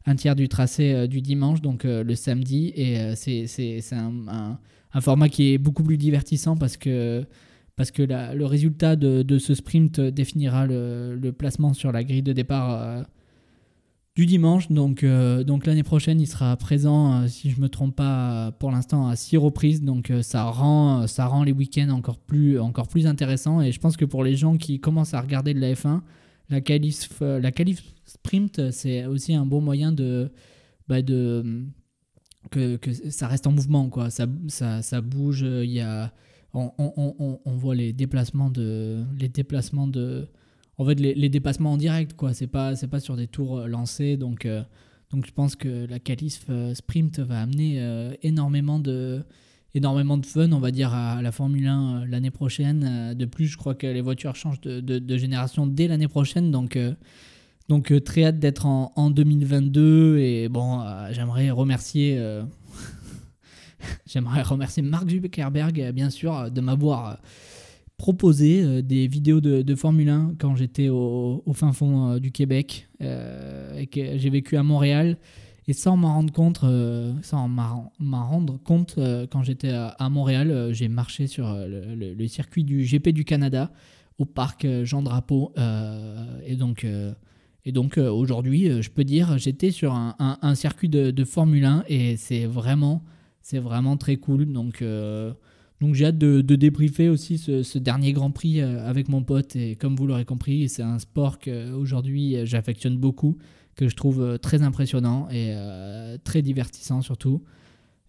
un 0.05 0.15
tiers 0.15 0.35
du 0.35 0.47
tracé 0.47 1.07
du 1.07 1.21
dimanche, 1.21 1.61
donc 1.61 1.83
le 1.83 2.15
samedi. 2.15 2.71
Et 2.75 3.15
c'est 3.15 3.83
un, 3.91 4.57
un, 4.93 5.01
format 5.01 5.27
qui 5.27 5.53
est 5.53 5.57
beaucoup 5.57 5.83
plus 5.83 5.97
divertissant 5.97 6.55
parce 6.55 6.77
que, 6.77 7.25
parce 7.75 7.91
que 7.91 8.03
le 8.03 8.45
résultat 8.45 8.95
de, 8.95 9.21
de, 9.21 9.37
ce 9.37 9.53
sprint 9.53 9.99
définira 9.99 10.65
le, 10.65 11.15
le, 11.15 11.31
placement 11.33 11.73
sur 11.73 11.91
la 11.91 12.03
grille 12.03 12.23
de 12.23 12.33
départ 12.33 13.05
du 14.19 14.25
dimanche. 14.25 14.69
Donc, 14.69 15.05
euh, 15.05 15.45
donc 15.45 15.65
l'année 15.65 15.83
prochaine, 15.83 16.19
il 16.19 16.27
sera 16.27 16.57
présent, 16.57 17.21
euh, 17.21 17.27
si 17.29 17.51
je 17.51 17.61
me 17.61 17.69
trompe 17.69 17.95
pas, 17.95 18.51
pour 18.59 18.69
l'instant 18.69 19.07
à 19.07 19.15
six 19.15 19.37
reprises. 19.37 19.81
Donc 19.81 20.11
euh, 20.11 20.21
ça, 20.21 20.43
rend, 20.43 21.07
ça 21.07 21.25
rend 21.25 21.45
les 21.45 21.53
week-ends 21.53 21.89
encore 21.91 22.17
plus, 22.17 22.59
encore 22.59 22.89
plus 22.89 23.07
intéressants. 23.07 23.61
Et 23.61 23.71
je 23.71 23.79
pense 23.79 23.95
que 23.95 24.03
pour 24.03 24.25
les 24.25 24.35
gens 24.35 24.57
qui 24.57 24.81
commencent 24.81 25.13
à 25.13 25.21
regarder 25.21 25.53
de 25.53 25.61
la 25.61 25.71
F1, 25.71 26.01
la 26.49 26.59
qualif, 26.59 27.21
la 27.21 27.51
qualif 27.53 27.81
sprint, 28.03 28.71
c'est 28.71 29.05
aussi 29.05 29.35
un 29.35 29.45
bon 29.45 29.61
moyen 29.61 29.93
de, 29.93 30.33
bah 30.89 31.01
de 31.01 31.63
que, 32.51 32.75
que, 32.75 32.91
ça 33.09 33.27
reste 33.27 33.47
en 33.47 33.53
mouvement. 33.53 33.87
Quoi. 33.87 34.09
Ça, 34.09 34.27
ça, 34.49 34.81
ça 34.81 34.99
bouge. 34.99 35.45
Il 35.47 35.71
y 35.71 35.79
a, 35.79 36.11
on, 36.53 36.73
on, 36.77 37.39
on, 37.45 37.55
voit 37.55 37.75
les 37.75 37.93
déplacements 37.93 38.49
de, 38.49 39.05
les 39.17 39.29
déplacements 39.29 39.87
de 39.87 40.27
en 40.79 40.85
fait 40.85 40.99
les, 40.99 41.29
dépassements 41.29 41.73
en 41.73 41.77
direct 41.77 42.13
quoi. 42.13 42.33
C'est 42.33 42.47
pas 42.47 42.75
c'est 42.75 42.87
pas 42.87 42.99
sur 42.99 43.15
des 43.15 43.27
tours 43.27 43.59
euh, 43.59 43.67
lancés. 43.67 44.17
Donc 44.17 44.45
euh, 44.45 44.63
donc 45.11 45.27
je 45.27 45.31
pense 45.31 45.55
que 45.55 45.85
la 45.85 45.99
qualif 45.99 46.45
euh, 46.49 46.73
sprint 46.73 47.19
va 47.19 47.41
amener 47.41 47.79
énormément 48.23 48.79
de 48.79 49.21
énormément 49.75 50.17
de 50.17 50.25
fun 50.25 50.51
on 50.51 50.59
va 50.59 50.71
dire 50.71 50.93
à, 50.93 51.21
la 51.21 51.31
Formule 51.31 51.67
1 51.67 52.05
l'année 52.05 52.31
prochaine. 52.31 53.13
De 53.13 53.25
plus 53.25 53.45
je 53.45 53.57
crois 53.57 53.75
que 53.75 53.85
les 53.85 54.01
voitures 54.01 54.35
changent 54.35 54.61
de, 54.61 54.79
de, 54.79 55.17
génération 55.17 55.67
dès 55.67 55.87
l'année 55.87 56.07
prochaine. 56.07 56.49
Donc 56.49 56.77
Donc 57.67 57.93
très 58.03 58.23
hâte 58.23 58.39
d'être 58.39 58.65
en, 58.65 58.93
en, 58.95 59.09
2022 59.11 60.17
et 60.19 60.47
bon, 60.49 60.81
j'aimerais 61.11 61.51
remercier 61.51 62.17
j'aimerais 64.07 64.43
remercier 64.43 64.81
Mark 64.81 65.09
Zuckerberg 65.09 65.91
bien 65.91 66.09
sûr 66.09 66.49
de 66.49 66.61
m'avoir 66.61 67.19
proposé 67.99 68.81
des 68.81 69.07
vidéos 69.07 69.41
de, 69.41 69.75
Formule 69.75 70.09
1 70.09 70.35
quand 70.39 70.55
j'étais 70.55 70.89
au, 70.89 71.43
fin 71.53 71.71
fond 71.73 72.17
du 72.17 72.31
Québec 72.31 72.89
et 72.99 73.85
que 73.85 74.17
j'ai 74.17 74.29
vécu 74.31 74.57
à 74.57 74.63
Montréal. 74.63 75.17
Et 75.69 75.73
sans 75.73 75.97
m'en 75.97 76.15
rendre 76.15 76.33
compte, 76.33 76.61
euh, 76.63 77.13
sans 77.21 77.47
m'en 77.47 78.27
rendre 78.27 78.57
compte, 78.57 78.95
euh, 78.97 79.27
quand 79.29 79.43
j'étais 79.43 79.69
à, 79.69 80.09
Montréal, 80.09 80.49
euh, 80.49 80.73
j'ai 80.73 80.87
marché 80.87 81.27
sur 81.27 81.55
le, 81.55 82.27
circuit 82.27 82.63
du 82.63 82.81
GP 82.85 83.09
du 83.09 83.23
Canada 83.23 83.71
au 84.17 84.25
parc 84.25 84.65
Jean 84.83 85.03
Drapeau. 85.03 85.53
et 86.43 86.55
donc, 86.55 86.87
et 87.65 87.71
donc 87.71 87.97
aujourd'hui, 87.97 88.81
je 88.81 88.89
peux 88.89 89.03
dire, 89.03 89.37
j'étais 89.37 89.69
sur 89.69 89.93
un, 89.93 90.55
circuit 90.55 90.89
de, 90.89 91.23
Formule 91.23 91.65
1 91.65 91.83
et 91.87 92.17
c'est 92.17 92.47
vraiment, 92.47 93.03
c'est 93.43 93.59
vraiment 93.59 93.95
très 93.95 94.15
cool. 94.15 94.51
Donc, 94.51 94.83
donc 95.81 95.95
j'ai 95.95 96.05
hâte 96.05 96.17
de, 96.17 96.41
débriefer 96.41 97.09
aussi 97.09 97.37
ce, 97.37 97.77
dernier 97.77 98.13
Grand 98.13 98.31
Prix 98.31 98.61
avec 98.61 99.07
mon 99.07 99.23
pote. 99.23 99.55
Et 99.55 99.75
comme 99.75 99.95
vous 99.95 100.07
l'aurez 100.07 100.25
compris, 100.25 100.67
c'est 100.67 100.83
un 100.83 100.99
sport 100.99 101.39
qu'aujourd'hui 101.39 102.35
j'affectionne 102.45 102.97
beaucoup 102.97 103.37
que 103.79 103.87
je 103.87 103.95
trouve 103.95 104.21
euh, 104.21 104.37
très 104.37 104.61
impressionnant 104.61 105.29
et 105.29 105.53
euh, 105.55 106.17
très 106.25 106.41
divertissant 106.41 107.01
surtout. 107.01 107.41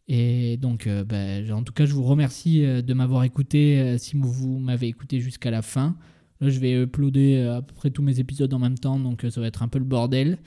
Et 0.09 0.57
donc, 0.57 0.89
euh, 0.89 1.05
ben, 1.05 1.53
en 1.53 1.63
tout 1.63 1.73
cas, 1.73 1.87
je 1.87 1.95
vous 1.95 2.03
remercie 2.03 2.63
de 2.63 2.95
m'avoir 2.95 3.23
écouté 3.23 3.97
si 3.99 4.17
vous 4.17 4.59
m'avez 4.59 4.89
écouté 4.89 5.21
jusqu'à 5.21 5.53
la 5.53 5.63
fin. 5.63 5.97
Là, 6.41 6.51
je 6.51 6.59
vais 6.59 6.73
uploader 6.73 7.43
à 7.43 7.63
peu 7.63 7.73
près 7.75 7.91
tous 7.91 8.03
mes 8.03 8.19
épisodes 8.19 8.53
en 8.53 8.59
même 8.59 8.79
temps, 8.79 8.99
donc 8.99 9.25
ça 9.31 9.41
va 9.41 9.47
être 9.47 9.63
un 9.63 9.69
peu 9.69 9.79
le 9.79 9.85
bordel. 9.85 10.39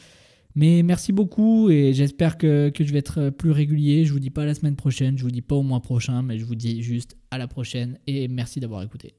Mais 0.56 0.84
merci 0.84 1.12
beaucoup 1.12 1.70
et 1.70 1.94
j'espère 1.94 2.38
que, 2.38 2.72
je 2.78 2.92
vais 2.92 3.00
être 3.00 3.30
plus 3.32 3.52
régulier. 3.52 4.06
Je 4.06 4.14
vous 4.14 4.20
dis 4.20 4.30
pas 4.30 4.46
la 4.46 4.54
semaine 4.54 4.76
prochaine, 4.76 5.18
je 5.18 5.24
vous 5.24 5.32
dis 5.32 5.42
pas 5.42 5.56
au 5.56 5.64
mois 5.64 5.82
prochain, 5.82 6.22
mais 6.22 6.38
je 6.38 6.46
vous 6.46 6.56
dis 6.56 6.84
juste 6.84 7.18
à 7.32 7.38
la 7.38 7.48
prochaine 7.48 7.98
et 8.06 8.28
merci 8.28 8.60
d'avoir 8.60 8.84
écouté. 8.84 9.16